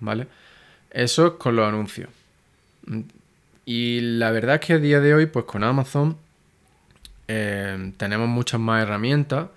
¿Vale? 0.00 0.26
Eso 0.90 1.26
es 1.26 1.32
con 1.34 1.56
los 1.56 1.68
anuncios. 1.68 2.08
Y 3.64 4.00
la 4.00 4.30
verdad 4.30 4.56
es 4.56 4.60
que 4.66 4.72
a 4.72 4.78
día 4.78 5.00
de 5.00 5.14
hoy, 5.14 5.26
pues 5.26 5.44
con 5.44 5.62
Amazon 5.62 6.16
eh, 7.32 7.92
tenemos 7.96 8.28
muchas 8.28 8.58
más 8.60 8.82
herramientas 8.82 9.50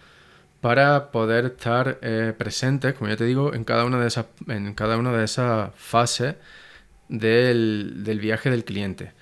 para 0.61 1.11
poder 1.11 1.45
estar 1.45 1.97
eh, 2.03 2.33
presentes, 2.37 2.93
como 2.93 3.09
ya 3.09 3.17
te 3.17 3.25
digo, 3.25 3.53
en 3.55 3.63
cada 3.63 3.83
una 3.85 3.99
de 3.99 4.07
esas, 4.07 4.27
en 4.47 4.75
cada 4.75 4.97
una 4.97 5.11
de 5.11 5.23
esas 5.25 5.71
fases 5.75 6.35
del, 7.09 8.03
del 8.03 8.19
viaje 8.19 8.51
del 8.51 8.63
cliente. 8.63 9.13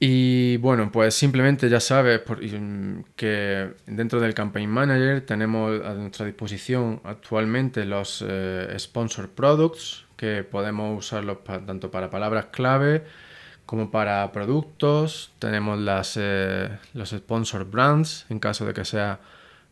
Y 0.00 0.56
bueno, 0.56 0.90
pues 0.90 1.14
simplemente 1.14 1.68
ya 1.68 1.78
sabes 1.78 2.22
mm, 2.26 3.00
que 3.14 3.74
dentro 3.86 4.18
del 4.20 4.34
Campaign 4.34 4.68
Manager 4.70 5.20
tenemos 5.20 5.84
a 5.84 5.94
nuestra 5.94 6.26
disposición 6.26 7.00
actualmente 7.04 7.84
los 7.84 8.24
eh, 8.26 8.74
Sponsor 8.78 9.28
Products, 9.28 10.06
que 10.16 10.42
podemos 10.42 10.98
usarlos 10.98 11.44
tanto 11.44 11.90
para 11.92 12.10
palabras 12.10 12.46
clave 12.46 13.04
como 13.70 13.92
para 13.92 14.32
productos. 14.32 15.30
Tenemos 15.38 15.78
las, 15.78 16.16
eh, 16.20 16.76
los 16.92 17.10
Sponsor 17.10 17.64
Brands, 17.64 18.26
en 18.28 18.40
caso 18.40 18.66
de 18.66 18.74
que 18.74 18.84
sea 18.84 19.20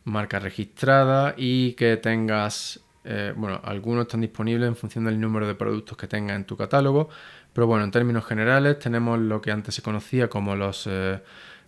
marca 0.05 0.39
registrada 0.39 1.33
y 1.35 1.73
que 1.73 1.97
tengas, 1.97 2.79
eh, 3.03 3.33
bueno, 3.35 3.59
algunos 3.61 4.03
están 4.03 4.21
disponibles 4.21 4.69
en 4.69 4.77
función 4.77 5.03
del 5.03 5.19
número 5.19 5.45
de 5.47 5.53
productos 5.53 5.97
que 5.97 6.07
tengas 6.07 6.37
en 6.37 6.45
tu 6.45 6.55
catálogo 6.55 7.09
pero 7.53 7.67
bueno, 7.67 7.83
en 7.83 7.91
términos 7.91 8.25
generales 8.25 8.79
tenemos 8.79 9.19
lo 9.19 9.41
que 9.41 9.51
antes 9.51 9.75
se 9.75 9.81
conocía 9.81 10.29
como 10.29 10.55
los, 10.55 10.87
eh, 10.87 11.21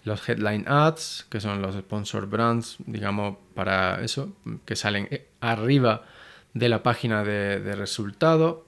los 0.04 0.28
headline 0.30 0.66
ads, 0.68 1.26
que 1.30 1.42
son 1.42 1.62
los 1.62 1.76
sponsor 1.76 2.28
brands, 2.28 2.78
digamos, 2.86 3.38
para 3.56 4.02
eso, 4.02 4.34
que 4.66 4.76
salen 4.76 5.10
arriba 5.40 6.04
de 6.54 6.70
la 6.70 6.84
página 6.84 7.24
de, 7.24 7.76
resultados, 7.76 8.60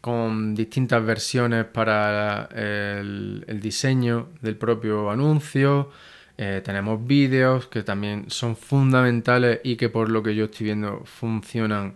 con 0.00 0.54
distintas 0.54 1.04
versiones 1.04 1.64
para 1.64 2.48
el, 2.54 3.44
diseño 3.60 4.28
del 4.40 4.56
propio 4.56 5.10
anuncio. 5.10 5.90
Eh, 6.36 6.62
tenemos 6.64 7.04
vídeos 7.04 7.66
que 7.66 7.82
también 7.82 8.26
son 8.28 8.56
fundamentales 8.56 9.60
y 9.64 9.76
que 9.76 9.88
por 9.88 10.08
lo 10.08 10.22
que 10.22 10.34
yo 10.34 10.44
estoy 10.44 10.66
viendo 10.66 11.02
funcionan 11.04 11.94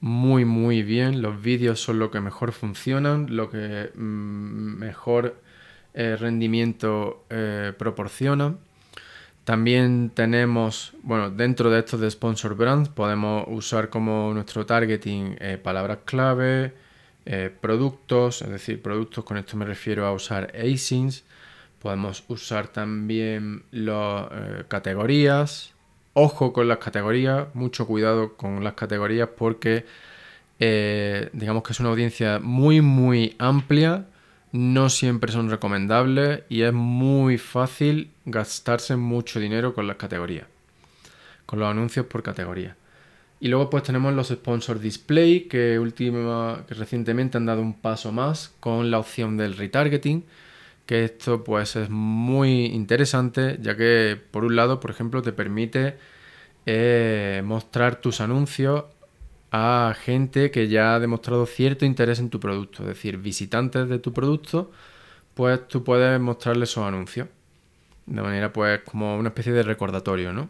muy 0.00 0.44
muy 0.44 0.82
bien. 0.82 1.22
Los 1.22 1.40
vídeos 1.40 1.80
son 1.80 1.98
lo 1.98 2.10
que 2.10 2.20
mejor 2.20 2.52
funcionan, 2.52 3.36
lo 3.36 3.50
que 3.50 3.90
mm, 3.94 4.78
mejor 4.78 5.36
eh, 5.94 6.16
rendimiento 6.16 7.24
eh, 7.30 7.72
proporcionan. 7.76 8.58
También 9.44 10.10
tenemos, 10.14 10.92
bueno, 11.02 11.30
dentro 11.30 11.70
de 11.70 11.78
estos 11.78 12.00
de 12.00 12.10
Sponsor 12.10 12.54
Brands 12.54 12.90
podemos 12.90 13.44
usar 13.48 13.88
como 13.88 14.32
nuestro 14.34 14.66
targeting 14.66 15.36
eh, 15.40 15.56
palabras 15.56 16.00
clave, 16.04 16.74
productos, 17.60 18.42
es 18.42 18.48
decir, 18.50 18.80
productos, 18.80 19.24
con 19.24 19.36
esto 19.36 19.56
me 19.56 19.64
refiero 19.64 20.06
a 20.06 20.12
usar 20.12 20.52
ASINs. 20.56 21.24
Podemos 21.80 22.24
usar 22.28 22.68
también 22.68 23.62
las 23.70 24.28
categorías, 24.68 25.74
Ojo 26.20 26.52
con 26.52 26.66
las 26.66 26.78
categorías, 26.78 27.46
mucho 27.54 27.86
cuidado 27.86 28.36
con 28.36 28.64
las 28.64 28.72
categorías 28.72 29.28
porque 29.38 29.86
eh, 30.58 31.30
digamos 31.32 31.62
que 31.62 31.72
es 31.72 31.78
una 31.78 31.90
audiencia 31.90 32.40
muy 32.40 32.80
muy 32.80 33.36
amplia, 33.38 34.06
no 34.50 34.90
siempre 34.90 35.30
son 35.30 35.48
recomendables 35.48 36.42
y 36.48 36.62
es 36.62 36.72
muy 36.72 37.38
fácil 37.38 38.10
gastarse 38.24 38.96
mucho 38.96 39.38
dinero 39.38 39.74
con 39.74 39.86
las 39.86 39.96
categorías, 39.96 40.48
con 41.46 41.60
los 41.60 41.70
anuncios 41.70 42.06
por 42.06 42.24
categoría. 42.24 42.74
Y 43.40 43.48
luego 43.48 43.70
pues 43.70 43.84
tenemos 43.84 44.12
los 44.14 44.28
sponsor 44.28 44.80
display 44.80 45.42
que, 45.42 45.78
última, 45.78 46.64
que 46.66 46.74
recientemente 46.74 47.36
han 47.36 47.46
dado 47.46 47.62
un 47.62 47.74
paso 47.74 48.12
más 48.12 48.54
con 48.60 48.90
la 48.90 48.98
opción 48.98 49.36
del 49.36 49.56
retargeting 49.56 50.24
que 50.86 51.04
esto 51.04 51.44
pues 51.44 51.76
es 51.76 51.90
muy 51.90 52.64
interesante 52.66 53.58
ya 53.60 53.76
que 53.76 54.18
por 54.30 54.44
un 54.44 54.56
lado 54.56 54.80
por 54.80 54.90
ejemplo 54.90 55.20
te 55.20 55.32
permite 55.32 55.98
eh, 56.64 57.42
mostrar 57.44 58.00
tus 58.00 58.20
anuncios 58.22 58.84
a 59.50 59.94
gente 59.98 60.50
que 60.50 60.68
ya 60.68 60.94
ha 60.94 61.00
demostrado 61.00 61.46
cierto 61.46 61.84
interés 61.86 62.18
en 62.18 62.30
tu 62.30 62.40
producto, 62.40 62.82
es 62.82 62.88
decir, 62.88 63.18
visitantes 63.18 63.88
de 63.88 63.98
tu 63.98 64.12
producto, 64.12 64.70
pues 65.34 65.66
tú 65.68 65.84
puedes 65.84 66.20
mostrarles 66.20 66.70
esos 66.70 66.84
anuncios. 66.84 67.28
De 68.06 68.22
manera 68.22 68.52
pues 68.52 68.80
como 68.82 69.16
una 69.18 69.28
especie 69.30 69.52
de 69.52 69.62
recordatorio, 69.62 70.32
¿no? 70.32 70.48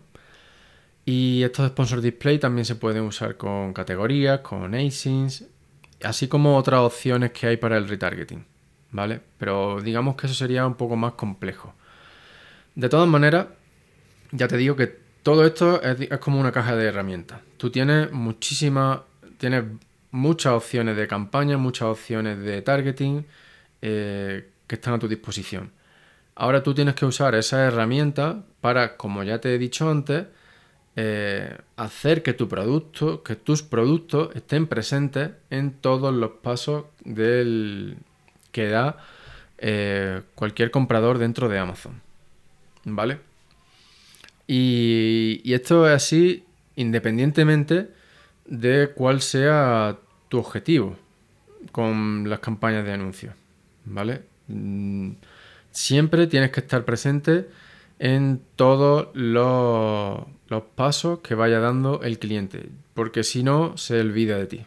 Y 1.08 1.42
estos 1.42 1.68
sponsor 1.68 2.02
display 2.02 2.38
también 2.38 2.66
se 2.66 2.74
pueden 2.74 3.02
usar 3.04 3.38
con 3.38 3.72
categorías, 3.72 4.40
con 4.40 4.74
asins, 4.74 5.46
así 6.02 6.28
como 6.28 6.56
otras 6.58 6.80
opciones 6.80 7.32
que 7.32 7.46
hay 7.46 7.56
para 7.56 7.78
el 7.78 7.88
retargeting. 7.88 8.44
¿vale? 8.90 9.20
Pero 9.38 9.80
digamos 9.80 10.16
que 10.16 10.26
eso 10.26 10.34
sería 10.34 10.66
un 10.66 10.74
poco 10.74 10.96
más 10.96 11.12
complejo. 11.12 11.74
De 12.74 12.88
todas 12.88 13.08
maneras, 13.08 13.46
ya 14.32 14.48
te 14.48 14.56
digo 14.56 14.76
que 14.76 14.86
todo 15.22 15.44
esto 15.46 15.80
es, 15.82 16.08
como 16.18 16.38
una 16.40 16.52
caja 16.52 16.76
de 16.76 16.86
herramientas. 16.86 17.40
Tú 17.56 17.70
tienes 17.70 18.12
muchísimas, 18.12 19.00
tienes 19.38 19.64
muchas 20.10 20.52
opciones 20.52 20.96
de 20.96 21.08
campaña, 21.08 21.56
muchas 21.56 21.88
opciones 21.88 22.38
de 22.38 22.62
targeting 22.62 23.26
eh, 23.82 24.50
que 24.66 24.74
están 24.74 24.94
a 24.94 24.98
tu 24.98 25.08
disposición. 25.08 25.72
Ahora 26.34 26.62
tú 26.62 26.74
tienes 26.74 26.94
que 26.94 27.04
usar 27.04 27.34
esa 27.34 27.64
herramienta 27.64 28.44
para, 28.60 28.96
como 28.96 29.24
ya 29.24 29.40
te 29.40 29.54
he 29.54 29.58
dicho 29.58 29.90
antes, 29.90 30.26
eh, 31.00 31.56
hacer 31.76 32.24
que 32.24 32.32
tu 32.32 32.48
producto, 32.48 33.22
que 33.22 33.36
tus 33.36 33.62
productos 33.62 34.34
estén 34.34 34.66
presentes 34.66 35.30
en 35.48 35.70
todos 35.70 36.12
los 36.12 36.32
pasos 36.42 36.86
que 37.04 38.68
da 38.68 38.96
eh, 39.58 40.22
cualquier 40.34 40.72
comprador 40.72 41.18
dentro 41.18 41.48
de 41.48 41.56
Amazon. 41.56 42.00
¿Vale? 42.82 43.20
Y, 44.48 45.40
esto 45.44 45.86
es 45.88 45.94
así 45.94 46.42
independientemente 46.74 47.90
de 48.46 48.90
cuál 48.92 49.20
sea 49.20 49.98
tu 50.28 50.38
objetivo 50.38 50.96
con 51.70 52.28
las 52.28 52.40
campañas 52.40 52.84
de 52.84 52.92
anuncios. 52.92 53.34
¿Vale? 53.84 54.22
Mm, 54.48 55.12
siempre 55.70 56.26
tienes 56.26 56.50
que 56.50 56.58
estar 56.58 56.84
presente 56.84 57.46
en 57.98 58.40
todos 58.56 59.08
los, 59.14 60.20
los, 60.48 60.62
pasos 60.74 61.20
que 61.20 61.34
vaya 61.34 61.60
dando 61.60 62.02
el 62.02 62.18
cliente, 62.18 62.70
porque 62.94 63.24
si 63.24 63.42
no, 63.42 63.76
se 63.76 64.00
olvida 64.00 64.36
de 64.36 64.46
ti. 64.46 64.66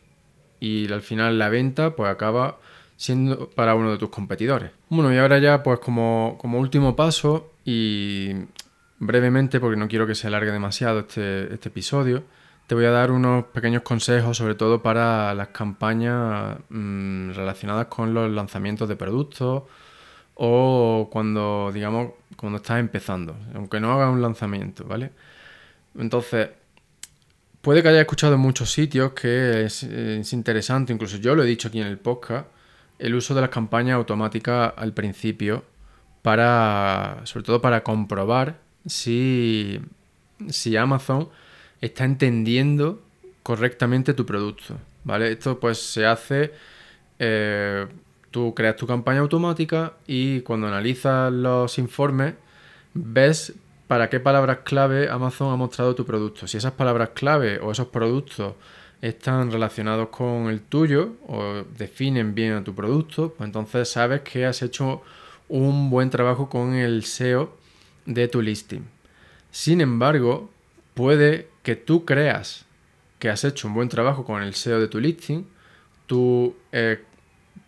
Y 0.59 0.91
al 0.91 1.01
final 1.01 1.39
la 1.39 1.49
venta 1.49 1.95
pues 1.95 2.11
acaba 2.11 2.59
siendo 3.01 3.49
para 3.49 3.73
uno 3.73 3.91
de 3.91 3.97
tus 3.97 4.09
competidores. 4.09 4.71
Bueno, 4.89 5.13
y 5.13 5.17
ahora 5.17 5.39
ya 5.39 5.63
pues 5.63 5.79
como, 5.79 6.37
último 6.43 6.95
paso 6.95 7.51
y 7.65 8.29
brevemente, 8.99 9.59
porque 9.59 9.77
no 9.77 9.87
quiero 9.87 10.05
que 10.05 10.13
se 10.13 10.27
alargue 10.27 10.51
demasiado 10.51 10.99
este, 10.99 11.51
este, 11.53 11.69
episodio, 11.69 12.23
te 12.67 12.75
voy 12.75 12.85
a 12.85 12.91
dar 12.91 13.09
unos 13.09 13.45
pequeños 13.45 13.81
consejos, 13.81 14.37
sobre 14.37 14.53
todo 14.53 14.83
para 14.83 15.33
las 15.33 15.47
campañas 15.47 16.57
mm, 16.69 17.31
relacionadas 17.31 17.87
con 17.87 18.13
los 18.13 18.29
lanzamientos 18.29 18.87
de 18.87 18.95
productos 18.95 19.63
o 20.43 21.07
cuando, 21.11 21.69
digamos, 21.71 22.13
cuando 22.35 22.57
estás 22.57 22.79
empezando, 22.79 23.35
aunque 23.53 23.79
no 23.79 23.93
hagas 23.93 24.11
un 24.11 24.23
lanzamiento, 24.23 24.85
¿vale? 24.85 25.11
Entonces, 25.95 26.49
puede 27.61 27.83
que 27.83 27.89
hayas 27.89 28.01
escuchado 28.01 28.33
en 28.33 28.39
muchos 28.39 28.71
sitios 28.71 29.13
que 29.13 29.65
es, 29.65 29.83
es 29.83 30.33
interesante, 30.33 30.91
incluso 30.91 31.17
yo 31.17 31.35
lo 31.35 31.43
he 31.43 31.45
dicho 31.45 31.67
aquí 31.67 31.79
en 31.79 31.85
el 31.85 31.99
podcast, 31.99 32.47
el 32.97 33.13
uso 33.13 33.35
de 33.35 33.41
las 33.41 33.51
campañas 33.51 33.97
automáticas 33.97 34.73
al 34.77 34.93
principio 34.93 35.63
para, 36.23 37.21
sobre 37.25 37.45
todo 37.45 37.61
para 37.61 37.83
comprobar 37.83 38.57
si, 38.87 39.79
si 40.49 40.75
Amazon 40.75 41.29
está 41.81 42.03
entendiendo 42.03 43.03
correctamente 43.43 44.15
tu 44.15 44.25
producto, 44.25 44.75
¿vale? 45.03 45.33
Esto 45.33 45.59
pues 45.59 45.77
se 45.77 46.03
hace, 46.07 46.51
eh, 47.19 47.85
tú 48.31 48.55
creas 48.55 48.77
tu 48.77 48.87
campaña 48.87 49.19
automática 49.19 49.93
y 50.07 50.41
cuando 50.41 50.67
analizas 50.67 51.31
los 51.31 51.77
informes 51.77 52.33
ves 52.93 53.53
para 53.87 54.09
qué 54.09 54.19
palabras 54.21 54.59
clave 54.63 55.09
Amazon 55.09 55.51
ha 55.51 55.57
mostrado 55.57 55.95
tu 55.95 56.05
producto. 56.05 56.47
Si 56.47 56.57
esas 56.57 56.71
palabras 56.71 57.09
clave 57.13 57.59
o 57.59 57.71
esos 57.71 57.87
productos 57.87 58.55
están 59.01 59.51
relacionados 59.51 60.09
con 60.09 60.47
el 60.47 60.61
tuyo 60.61 61.13
o 61.27 61.63
definen 61.77 62.33
bien 62.33 62.53
a 62.53 62.63
tu 62.63 62.73
producto, 62.73 63.33
pues 63.37 63.47
entonces 63.47 63.89
sabes 63.89 64.21
que 64.21 64.45
has 64.45 64.61
hecho 64.61 65.01
un 65.49 65.89
buen 65.89 66.09
trabajo 66.09 66.47
con 66.47 66.73
el 66.73 67.03
SEO 67.03 67.57
de 68.05 68.27
tu 68.29 68.41
listing. 68.41 68.85
Sin 69.51 69.81
embargo, 69.81 70.49
puede 70.93 71.49
que 71.63 71.75
tú 71.75 72.05
creas 72.05 72.65
que 73.19 73.29
has 73.29 73.43
hecho 73.43 73.67
un 73.67 73.73
buen 73.73 73.89
trabajo 73.89 74.23
con 74.23 74.41
el 74.41 74.53
SEO 74.53 74.79
de 74.79 74.87
tu 74.87 74.99
listing, 74.99 75.45
tú 76.07 76.55
eh, 76.71 77.03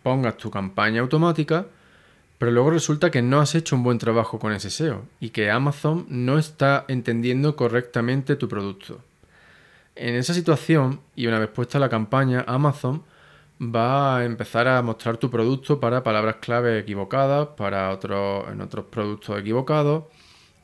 pongas 0.04 0.36
tu 0.36 0.50
campaña 0.50 1.00
automática, 1.00 1.66
pero 2.38 2.52
luego 2.52 2.70
resulta 2.70 3.10
que 3.10 3.22
no 3.22 3.40
has 3.40 3.54
hecho 3.54 3.74
un 3.74 3.82
buen 3.82 3.98
trabajo 3.98 4.38
con 4.38 4.52
ese 4.52 4.70
SEO 4.70 5.02
y 5.18 5.30
que 5.30 5.50
Amazon 5.50 6.06
no 6.08 6.38
está 6.38 6.84
entendiendo 6.88 7.56
correctamente 7.56 8.36
tu 8.36 8.46
producto. 8.46 9.00
En 9.96 10.14
esa 10.14 10.34
situación, 10.34 11.00
y 11.16 11.26
una 11.26 11.38
vez 11.38 11.48
puesta 11.48 11.78
la 11.78 11.88
campaña, 11.88 12.44
Amazon 12.46 13.02
va 13.60 14.18
a 14.18 14.24
empezar 14.24 14.68
a 14.68 14.82
mostrar 14.82 15.16
tu 15.16 15.30
producto 15.30 15.80
para 15.80 16.02
palabras 16.02 16.36
clave 16.40 16.78
equivocadas, 16.78 17.48
para 17.56 17.90
otros, 17.90 18.46
en 18.52 18.60
otros 18.60 18.86
productos 18.86 19.38
equivocados, 19.40 20.04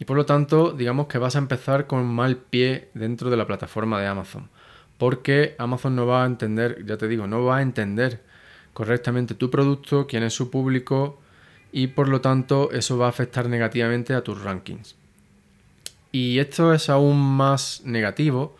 Y 0.00 0.06
por 0.06 0.16
lo 0.16 0.24
tanto, 0.24 0.72
digamos 0.72 1.08
que 1.08 1.18
vas 1.18 1.36
a 1.36 1.38
empezar 1.38 1.86
con 1.86 2.06
mal 2.06 2.36
pie 2.36 2.88
dentro 2.94 3.28
de 3.28 3.36
la 3.36 3.46
plataforma 3.46 4.00
de 4.00 4.06
Amazon. 4.06 4.48
Porque 4.96 5.54
Amazon 5.58 5.94
no 5.94 6.06
va 6.06 6.24
a 6.24 6.26
entender, 6.26 6.84
ya 6.86 6.96
te 6.96 7.06
digo, 7.06 7.26
no 7.26 7.44
va 7.44 7.58
a 7.58 7.62
entender 7.62 8.22
correctamente 8.80 9.34
tu 9.34 9.50
producto, 9.50 10.06
quién 10.06 10.22
es 10.22 10.32
su 10.32 10.50
público 10.50 11.20
y 11.70 11.88
por 11.88 12.08
lo 12.08 12.22
tanto 12.22 12.70
eso 12.72 12.96
va 12.96 13.04
a 13.04 13.08
afectar 13.10 13.46
negativamente 13.46 14.14
a 14.14 14.24
tus 14.24 14.40
rankings. 14.40 14.96
Y 16.12 16.38
esto 16.38 16.72
es 16.72 16.88
aún 16.88 17.20
más 17.20 17.82
negativo 17.84 18.56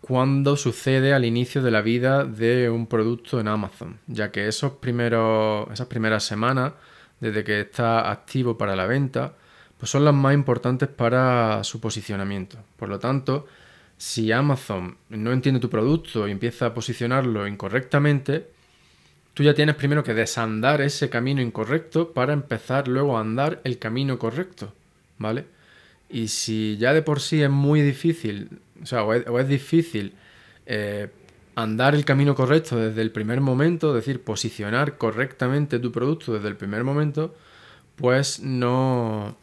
cuando 0.00 0.56
sucede 0.56 1.14
al 1.14 1.24
inicio 1.24 1.62
de 1.62 1.70
la 1.70 1.82
vida 1.82 2.24
de 2.24 2.68
un 2.68 2.88
producto 2.88 3.38
en 3.38 3.46
Amazon, 3.46 4.00
ya 4.08 4.32
que 4.32 4.48
esos 4.48 4.72
primeros, 4.72 5.70
esas 5.72 5.86
primeras 5.86 6.24
semanas, 6.24 6.72
desde 7.20 7.44
que 7.44 7.60
está 7.60 8.10
activo 8.10 8.58
para 8.58 8.74
la 8.74 8.86
venta, 8.86 9.34
pues 9.78 9.88
son 9.88 10.04
las 10.04 10.14
más 10.14 10.34
importantes 10.34 10.88
para 10.88 11.62
su 11.62 11.80
posicionamiento. 11.80 12.58
Por 12.76 12.88
lo 12.88 12.98
tanto, 12.98 13.46
si 13.98 14.32
Amazon 14.32 14.96
no 15.10 15.30
entiende 15.30 15.60
tu 15.60 15.70
producto 15.70 16.26
y 16.26 16.32
empieza 16.32 16.66
a 16.66 16.74
posicionarlo 16.74 17.46
incorrectamente, 17.46 18.57
tú 19.38 19.44
ya 19.44 19.54
tienes 19.54 19.76
primero 19.76 20.02
que 20.02 20.14
desandar 20.14 20.80
ese 20.80 21.08
camino 21.08 21.40
incorrecto 21.40 22.12
para 22.12 22.32
empezar 22.32 22.88
luego 22.88 23.16
a 23.16 23.20
andar 23.20 23.60
el 23.62 23.78
camino 23.78 24.18
correcto, 24.18 24.74
¿vale? 25.16 25.44
Y 26.10 26.26
si 26.26 26.76
ya 26.76 26.92
de 26.92 27.02
por 27.02 27.20
sí 27.20 27.40
es 27.40 27.48
muy 27.48 27.80
difícil, 27.80 28.58
o 28.82 28.86
sea, 28.86 29.04
o 29.04 29.38
es, 29.38 29.46
difícil 29.46 30.14
eh, 30.66 31.06
andar 31.54 31.94
el 31.94 32.04
camino 32.04 32.34
correcto 32.34 32.78
desde 32.78 33.00
el 33.00 33.12
primer 33.12 33.40
momento, 33.40 33.90
es 33.90 34.04
decir, 34.04 34.24
posicionar 34.24 34.98
correctamente 34.98 35.78
tu 35.78 35.92
producto 35.92 36.32
desde 36.34 36.48
el 36.48 36.56
primer 36.56 36.82
momento, 36.82 37.32
pues 37.94 38.40
no, 38.40 39.36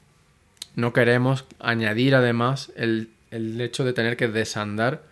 no 0.76 0.92
queremos 0.92 1.46
añadir 1.60 2.16
además 2.16 2.70
el, 2.76 3.12
el 3.32 3.62
hecho 3.62 3.86
de 3.86 3.94
tener 3.94 4.18
que 4.18 4.28
desandar 4.28 5.04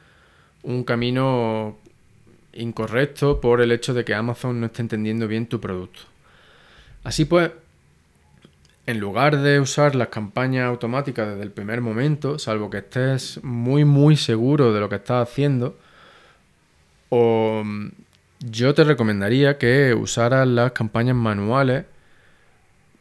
un 0.61 0.83
camino 0.83 1.77
incorrecto 2.53 3.41
por 3.41 3.61
el 3.61 3.71
hecho 3.71 3.93
de 3.93 4.05
que 4.05 4.13
Amazon 4.13 4.59
no 4.59 4.67
esté 4.67 4.81
entendiendo 4.81 5.27
bien 5.27 5.47
tu 5.47 5.59
producto. 5.59 6.01
Así 7.03 7.25
pues, 7.25 7.51
en 8.85 8.99
lugar 8.99 9.37
de 9.37 9.59
usar 9.59 9.95
las 9.95 10.09
campañas 10.09 10.67
automáticas 10.67 11.29
desde 11.29 11.43
el 11.43 11.51
primer 11.51 11.81
momento, 11.81 12.39
salvo 12.39 12.69
que 12.69 12.79
estés 12.79 13.39
muy 13.43 13.85
muy 13.85 14.15
seguro 14.17 14.73
de 14.73 14.79
lo 14.79 14.89
que 14.89 14.95
estás 14.95 15.27
haciendo, 15.29 15.77
o 17.09 17.63
yo 18.39 18.73
te 18.73 18.83
recomendaría 18.83 19.57
que 19.57 19.93
usaras 19.93 20.47
las 20.47 20.71
campañas 20.71 21.15
manuales 21.15 21.85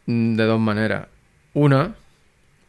de 0.05 0.43
dos 0.43 0.59
maneras. 0.59 1.07
Una, 1.53 1.95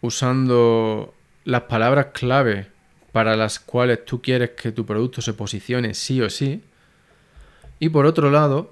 usando 0.00 1.14
las 1.44 1.62
palabras 1.62 2.06
clave 2.12 2.66
para 3.12 3.36
las 3.36 3.60
cuales 3.60 4.04
tú 4.04 4.20
quieres 4.20 4.50
que 4.50 4.72
tu 4.72 4.84
producto 4.84 5.22
se 5.22 5.34
posicione 5.34 5.94
sí 5.94 6.20
o 6.20 6.28
sí. 6.28 6.62
Y 7.84 7.90
por 7.90 8.06
otro 8.06 8.30
lado, 8.30 8.70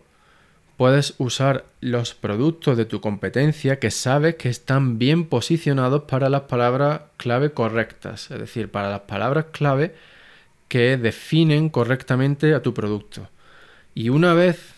puedes 0.78 1.16
usar 1.18 1.66
los 1.82 2.14
productos 2.14 2.78
de 2.78 2.86
tu 2.86 3.02
competencia 3.02 3.78
que 3.78 3.90
sabes 3.90 4.36
que 4.36 4.48
están 4.48 4.98
bien 4.98 5.26
posicionados 5.26 6.04
para 6.04 6.30
las 6.30 6.44
palabras 6.44 7.02
clave 7.18 7.50
correctas, 7.50 8.30
es 8.30 8.38
decir, 8.38 8.70
para 8.70 8.88
las 8.88 9.00
palabras 9.00 9.48
clave 9.52 9.94
que 10.68 10.96
definen 10.96 11.68
correctamente 11.68 12.54
a 12.54 12.62
tu 12.62 12.72
producto. 12.72 13.28
Y 13.94 14.08
una 14.08 14.32
vez 14.32 14.72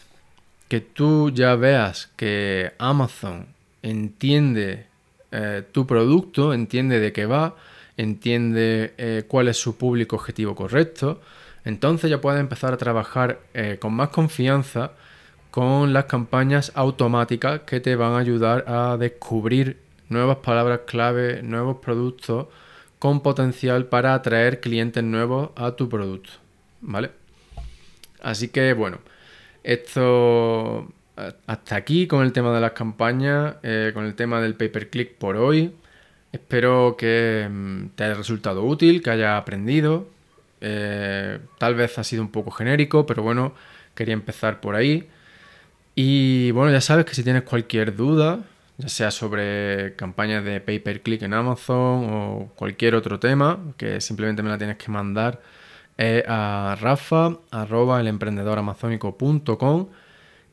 que 0.67 0.81
tú 0.81 1.31
ya 1.31 1.55
veas 1.55 2.11
que 2.17 2.73
Amazon 2.79 3.47
entiende 3.83 4.87
eh, 5.31 5.63
tu 5.71 5.87
producto, 5.87 6.53
entiende 6.53 6.99
de 6.99 7.13
qué 7.13 7.27
va, 7.27 7.55
entiende 7.97 8.95
eh, 8.99 9.23
cuál 9.29 9.47
es 9.47 9.59
su 9.59 9.79
público 9.79 10.17
objetivo 10.17 10.57
correcto, 10.57 11.21
entonces 11.65 12.11
ya 12.11 12.21
puedes 12.21 12.41
empezar 12.41 12.73
a 12.73 12.77
trabajar 12.77 13.41
eh, 13.55 13.79
con 13.81 13.95
más 13.95 14.11
confianza 14.11 14.93
con 15.51 15.93
las 15.93 16.07
campañas 16.07 16.73
automáticas 16.75 17.61
que 17.61 17.79
te 17.79 17.95
van 17.95 18.15
a 18.15 18.19
ayudar 18.19 18.65
a 18.67 18.97
descubrir 18.97 19.79
nuevas 20.09 20.39
palabras 20.39 20.81
clave, 20.87 21.43
nuevos 21.43 21.77
productos 21.79 22.49
con 22.99 23.21
potencial 23.21 23.87
para 23.87 24.15
atraer 24.15 24.61
clientes 24.61 25.05
nuevos 25.05 25.51
a 25.55 25.73
tu 25.73 25.89
producto. 25.89 26.31
¿Vale? 26.81 27.13
Así 28.21 28.49
que 28.49 28.73
bueno, 28.73 28.99
esto 29.63 30.89
hasta 31.47 31.77
aquí 31.77 32.07
con 32.07 32.25
el 32.25 32.33
tema 32.33 32.55
de 32.55 32.61
las 32.61 32.73
campañas, 32.73 33.57
eh, 33.63 33.93
con 33.95 34.05
el 34.05 34.15
tema 34.15 34.41
del 34.41 34.55
pay 34.55 34.69
per 34.69 34.91
click 34.91 35.15
por 35.15 35.37
hoy. 35.37 35.73
Espero 36.33 36.97
que 36.99 37.49
mm, 37.49 37.87
te 37.95 38.05
haya 38.05 38.15
resultado 38.15 38.65
útil, 38.65 39.03
que 39.03 39.11
haya 39.11 39.37
aprendido. 39.37 40.09
Eh, 40.67 41.41
tal 41.59 41.75
vez 41.75 41.99
ha 41.99 42.05
sido 42.05 42.23
un 42.23 42.31
poco 42.31 42.51
genérico, 42.51 43.05
pero 43.07 43.23
bueno, 43.23 43.55
quería 43.95 44.15
empezar 44.15 44.61
por 44.61 44.77
ahí. 44.77 45.09
Y 45.95 46.51
bueno, 46.53 46.73
ya 46.73 46.81
sabes 46.81 47.05
que 47.05 47.15
si 47.15 47.23
tienes 47.23 47.43
cualquier 47.43 47.95
duda, 47.95 48.41
ya 48.79 48.89
sea 48.89 49.11
sobre 49.11 49.95
campañas 49.97 50.45
de 50.45 50.61
pay 50.61 50.79
per 50.81 51.03
click 51.03 51.23
en 51.23 51.35
Amazon 51.35 52.07
o 52.11 52.53
cualquier 52.57 52.95
otro 52.95 53.21
tema, 53.21 53.61
que 53.77 54.01
simplemente 54.01 54.43
me 54.43 54.49
la 54.51 54.59
tienes 54.59 54.79
que 54.79 54.91
mandar 54.91 55.41
a 56.27 56.77
rafa 56.81 57.39
arroba 57.51 58.03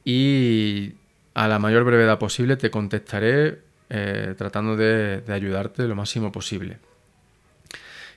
y 0.04 0.93
a 1.34 1.47
la 1.47 1.60
mayor 1.60 1.84
brevedad 1.84 2.19
posible 2.19 2.58
te 2.58 2.69
contestaré 2.69 3.60
eh, 3.89 4.36
tratando 4.38 4.76
de, 4.76 5.24
ayudarte 5.28 5.84
lo 5.88 5.95
máximo 5.95 6.32
posible. 6.32 6.78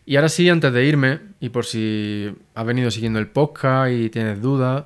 Y 0.07 0.17
ahora 0.17 0.29
sí, 0.29 0.49
antes 0.49 0.73
de 0.73 0.85
irme, 0.85 1.21
y 1.41 1.49
por 1.49 1.65
si 1.65 2.31
has 2.55 2.67
venido 2.67 2.91
siguiendo 2.91 3.19
el 3.19 3.29
podcast 3.29 3.93
y 3.93 4.11
tienes 4.11 4.41
dudas, 4.41 4.85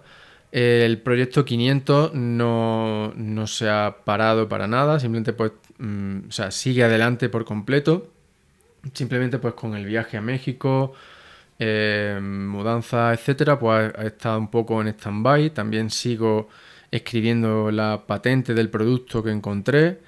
el 0.53 0.99
proyecto 1.03 1.45
500 1.45 2.15
no, 2.15 3.13
se 3.47 3.69
ha 3.69 3.97
parado 4.05 4.49
para 4.49 4.67
nada, 4.67 4.99
simplemente 5.01 5.33
pues, 5.33 5.53
mm, 5.79 6.29
sigue 6.51 6.85
adelante 6.85 7.29
por 7.29 7.45
completo. 7.45 8.13
Simplemente 8.95 9.39
pues 9.39 9.55
con 9.55 9.75
el 9.75 9.85
viaje 9.85 10.17
a 10.17 10.21
México, 10.21 10.95
eh, 11.59 12.19
mudanza, 12.23 13.13
etcétera, 13.13 13.59
pues 13.59 13.93
ha 13.97 14.05
estado 14.05 14.39
un 14.39 14.51
poco 14.51 14.81
en 14.81 14.89
stand-by. 14.89 15.51
También 15.51 15.91
sigo 15.91 16.49
escribiendo 16.91 17.71
la 17.71 18.05
patente 18.07 18.55
del 18.55 18.71
producto 18.71 19.23
que 19.23 19.31
encontré. 19.31 20.01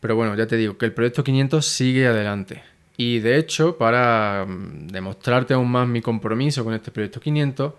Pero 0.00 0.16
bueno, 0.16 0.34
ya 0.36 0.46
te 0.46 0.56
digo 0.56 0.78
que 0.78 0.86
el 0.86 0.92
proyecto 0.92 1.24
500 1.24 1.64
sigue 1.66 2.06
adelante. 2.06 2.62
Y 3.02 3.20
de 3.20 3.38
hecho, 3.38 3.78
para 3.78 4.44
mm, 4.46 4.88
demostrarte 4.88 5.54
aún 5.54 5.70
más 5.70 5.88
mi 5.88 6.02
compromiso 6.02 6.62
con 6.64 6.74
este 6.74 6.90
proyecto 6.90 7.18
500, 7.18 7.72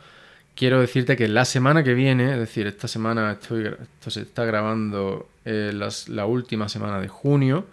quiero 0.56 0.82
decirte 0.82 1.16
que 1.16 1.28
la 1.28 1.46
semana 1.46 1.84
que 1.84 1.94
viene, 1.94 2.32
es 2.32 2.40
decir, 2.40 2.66
esta 2.66 2.88
semana 2.88 3.34
estoy, 3.34 3.68
esto 3.68 4.10
se 4.10 4.22
está 4.22 4.46
grabando 4.46 5.30
eh, 5.46 5.74
la 6.08 6.26
última 6.26 6.68
semana 6.70 7.00
de 7.00 7.08
junio, 7.08 7.68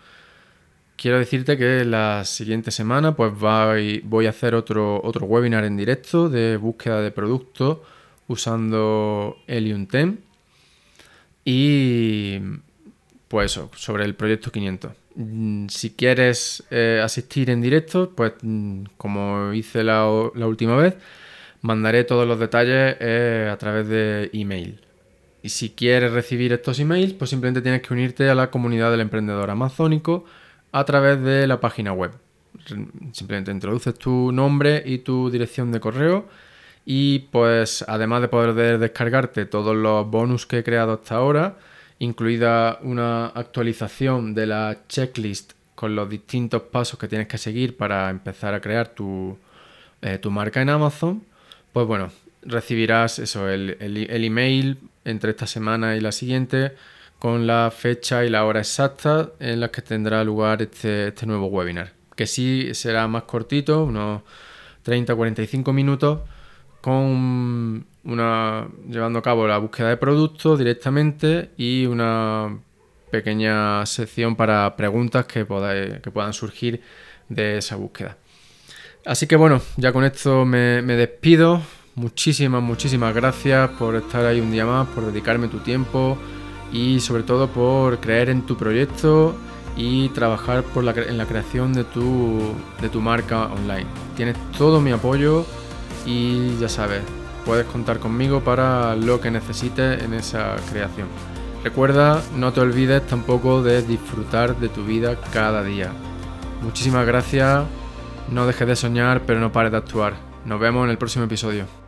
quiero 0.97 1.19
decirte 1.19 1.57
que 1.57 1.87
la 1.87 2.27
siguiente 2.27 2.71
semana 2.71 3.17
pues 3.17 3.33
voy 3.35 4.27
a 4.27 4.29
hacer 4.29 4.55
otro, 4.55 5.01
otro 5.03 5.25
webinar 5.25 5.65
en 5.65 5.79
directo 5.79 6.29
de 6.29 6.59
búsqueda 6.59 7.01
de 7.01 7.13
productos 7.13 7.79
usando 8.27 9.39
Helium 9.47 9.87
10 9.87 10.17
y 11.47 12.41
pues 13.27 13.59
sobre 13.75 14.05
el 14.05 14.15
proyecto 14.15 14.53
500. 14.53 15.08
Mm, 15.19 15.67
si 15.69 15.91
quieres 15.97 16.63
eh, 16.71 17.01
asistir 17.03 17.51
en 17.51 17.61
directo, 17.61 18.13
pues 18.15 18.35
mm, 18.41 18.85
como 18.97 19.53
hice 19.53 19.83
la, 19.83 20.07
última 20.07 20.77
vez, 20.77 20.95
mandaré 21.61 22.05
todos 22.05 22.27
los 22.27 22.39
detalles 22.39 22.97
eh, 23.01 23.51
a 23.53 23.57
través 23.59 23.89
de 23.89 24.31
email. 24.33 24.81
Y 25.43 25.49
si 25.51 25.71
quieres 25.71 26.13
recibir 26.13 26.53
estos 26.53 26.79
emails, 26.79 27.15
pues 27.15 27.31
simplemente 27.31 27.63
tienes 27.63 27.83
que 27.83 27.93
unirte 27.95 28.31
a 28.31 28.35
la 28.37 28.51
comunidad 28.51 28.93
del 28.93 29.01
emprendedor 29.01 29.51
amazónico 29.51 30.25
a 30.73 30.85
través 30.85 31.21
de 31.23 31.49
la 31.49 31.61
página 31.61 31.93
web. 31.93 32.13
Simplemente 33.13 33.51
introduces 33.51 33.95
tu 33.99 34.31
nombre 34.33 34.83
y 34.87 34.99
tu 34.99 35.31
dirección 35.31 35.73
de 35.73 35.81
correo 35.81 36.29
y 36.85 37.21
pues 37.31 37.85
además 37.89 38.23
de 38.23 38.29
poder 38.29 38.79
descargarte 38.79 39.47
todos 39.47 39.77
los 39.77 40.09
bonus 40.09 40.47
que 40.47 40.59
he 40.59 40.65
creado 40.65 40.95
hasta 40.95 41.17
ahora, 41.17 41.59
incluida 41.99 42.79
una 42.83 43.27
actualización 43.27 44.35
de 44.35 44.47
la 44.47 44.79
checklist 44.89 45.53
con 45.75 45.95
los 45.95 46.09
distintos 46.09 46.63
pasos 46.63 46.99
que 46.99 47.09
tienes 47.09 47.29
que 47.29 47.39
seguir 47.39 47.77
para 47.77 48.11
empezar 48.11 48.55
a 48.55 48.61
crear 48.61 48.89
tu, 48.89 49.39
eh, 50.03 50.21
marca 50.31 50.61
en 50.61 50.71
Amazon, 50.71 51.23
pues 51.73 51.87
bueno, 51.87 52.11
recibirás 52.43 53.19
eso, 53.19 53.49
el, 53.49 53.77
email 54.25 54.79
entre 55.05 55.31
esta 55.31 55.47
semana 55.47 55.97
y 55.97 56.01
la 56.01 56.13
siguiente 56.13 56.73
con 57.19 57.47
la 57.47 57.73
fecha 57.77 58.25
y 58.25 58.31
la 58.31 58.45
hora 58.45 58.61
exacta 58.61 59.31
en 59.41 59.61
las 59.61 59.71
que 59.71 59.83
tendrá 59.83 60.23
lugar 60.25 60.63
este, 60.63 61.09
este 61.09 61.27
nuevo 61.27 61.47
webinar. 61.47 61.93
Que 62.15 62.27
sí 62.27 62.75
será 62.75 63.09
más 63.09 63.25
cortito, 63.25 63.85
unos 63.85 64.23
30-45 64.85 65.73
minutos, 65.73 66.21
con 66.81 67.87
una 68.09 68.67
llevando 68.89 69.19
a 69.19 69.23
cabo 69.23 69.47
la 69.47 69.59
búsqueda 69.59 69.91
de 69.91 69.97
productos 69.97 70.59
directamente 70.59 71.51
y 71.57 71.87
una 71.87 72.59
pequeña 73.11 73.85
sección 73.87 74.35
para 74.35 74.77
preguntas 74.77 75.27
que, 75.27 75.47
que 76.03 76.11
puedan 76.11 76.33
surgir 76.33 76.81
de 77.29 77.59
esa 77.59 77.77
búsqueda. 77.77 78.17
Así 79.05 79.27
que 79.27 79.37
bueno, 79.37 79.61
ya 79.77 79.93
con 79.93 80.05
esto 80.05 80.45
me, 80.45 80.83
me 80.83 80.95
despido. 80.95 81.61
Muchísimas, 81.95 82.63
muchísimas 82.63 83.15
gracias 83.15 83.71
por 83.71 83.97
estar 83.97 84.25
ahí 84.25 84.41
un 84.41 84.53
día 84.53 84.65
más, 84.65 84.89
por 84.89 85.05
dedicarme 85.07 85.49
tu 85.49 85.59
tiempo 85.59 86.17
y 86.73 87.01
sobre 87.01 87.23
todo 87.23 87.49
por 87.49 87.99
creer 87.99 88.31
en 88.31 88.43
tu 88.43 88.57
proyecto 88.57 89.37
y 89.77 90.09
trabajar 90.11 90.63
por 90.63 90.85
la, 90.85 90.93
en 90.93 91.19
la 91.19 91.27
creación 91.27 91.73
de 91.73 91.85
tu, 91.85 92.55
de 92.81 92.89
tu 92.89 93.01
marca 93.01 93.47
online. 93.47 93.87
Tienes 94.17 94.37
todo 94.57 94.81
mi 94.81 94.93
apoyo 94.93 95.45
y 96.07 96.57
ya 96.59 96.69
sabes, 96.69 97.03
puedes 97.49 97.65
contar 97.65 97.99
conmigo 97.99 98.41
para 98.41 98.95
lo 98.95 99.23
que 99.23 99.31
necesites 99.31 100.03
en 100.03 100.13
esa 100.13 100.57
creación. 100.71 101.09
Recuerda, 101.65 102.21
no 102.37 102.53
te 102.53 102.61
olvides 102.61 103.07
tampoco 103.07 103.63
de 103.63 103.81
disfrutar 103.81 104.57
de 104.57 104.69
tu 104.69 104.85
vida 104.85 105.19
cada 105.33 105.65
día. 105.65 105.91
Muchísimas 106.61 107.07
gracias, 107.07 107.65
no 108.31 108.47
dejes 108.47 108.69
de 108.69 108.77
soñar, 108.77 109.23
pero 109.27 109.41
no 109.41 109.51
pares 109.51 109.73
de 109.73 109.79
actuar. 109.79 110.13
Nos 110.45 110.61
vemos 110.61 110.85
en 110.85 110.91
el 110.91 110.99
próximo 110.99 111.25
episodio. 111.25 111.88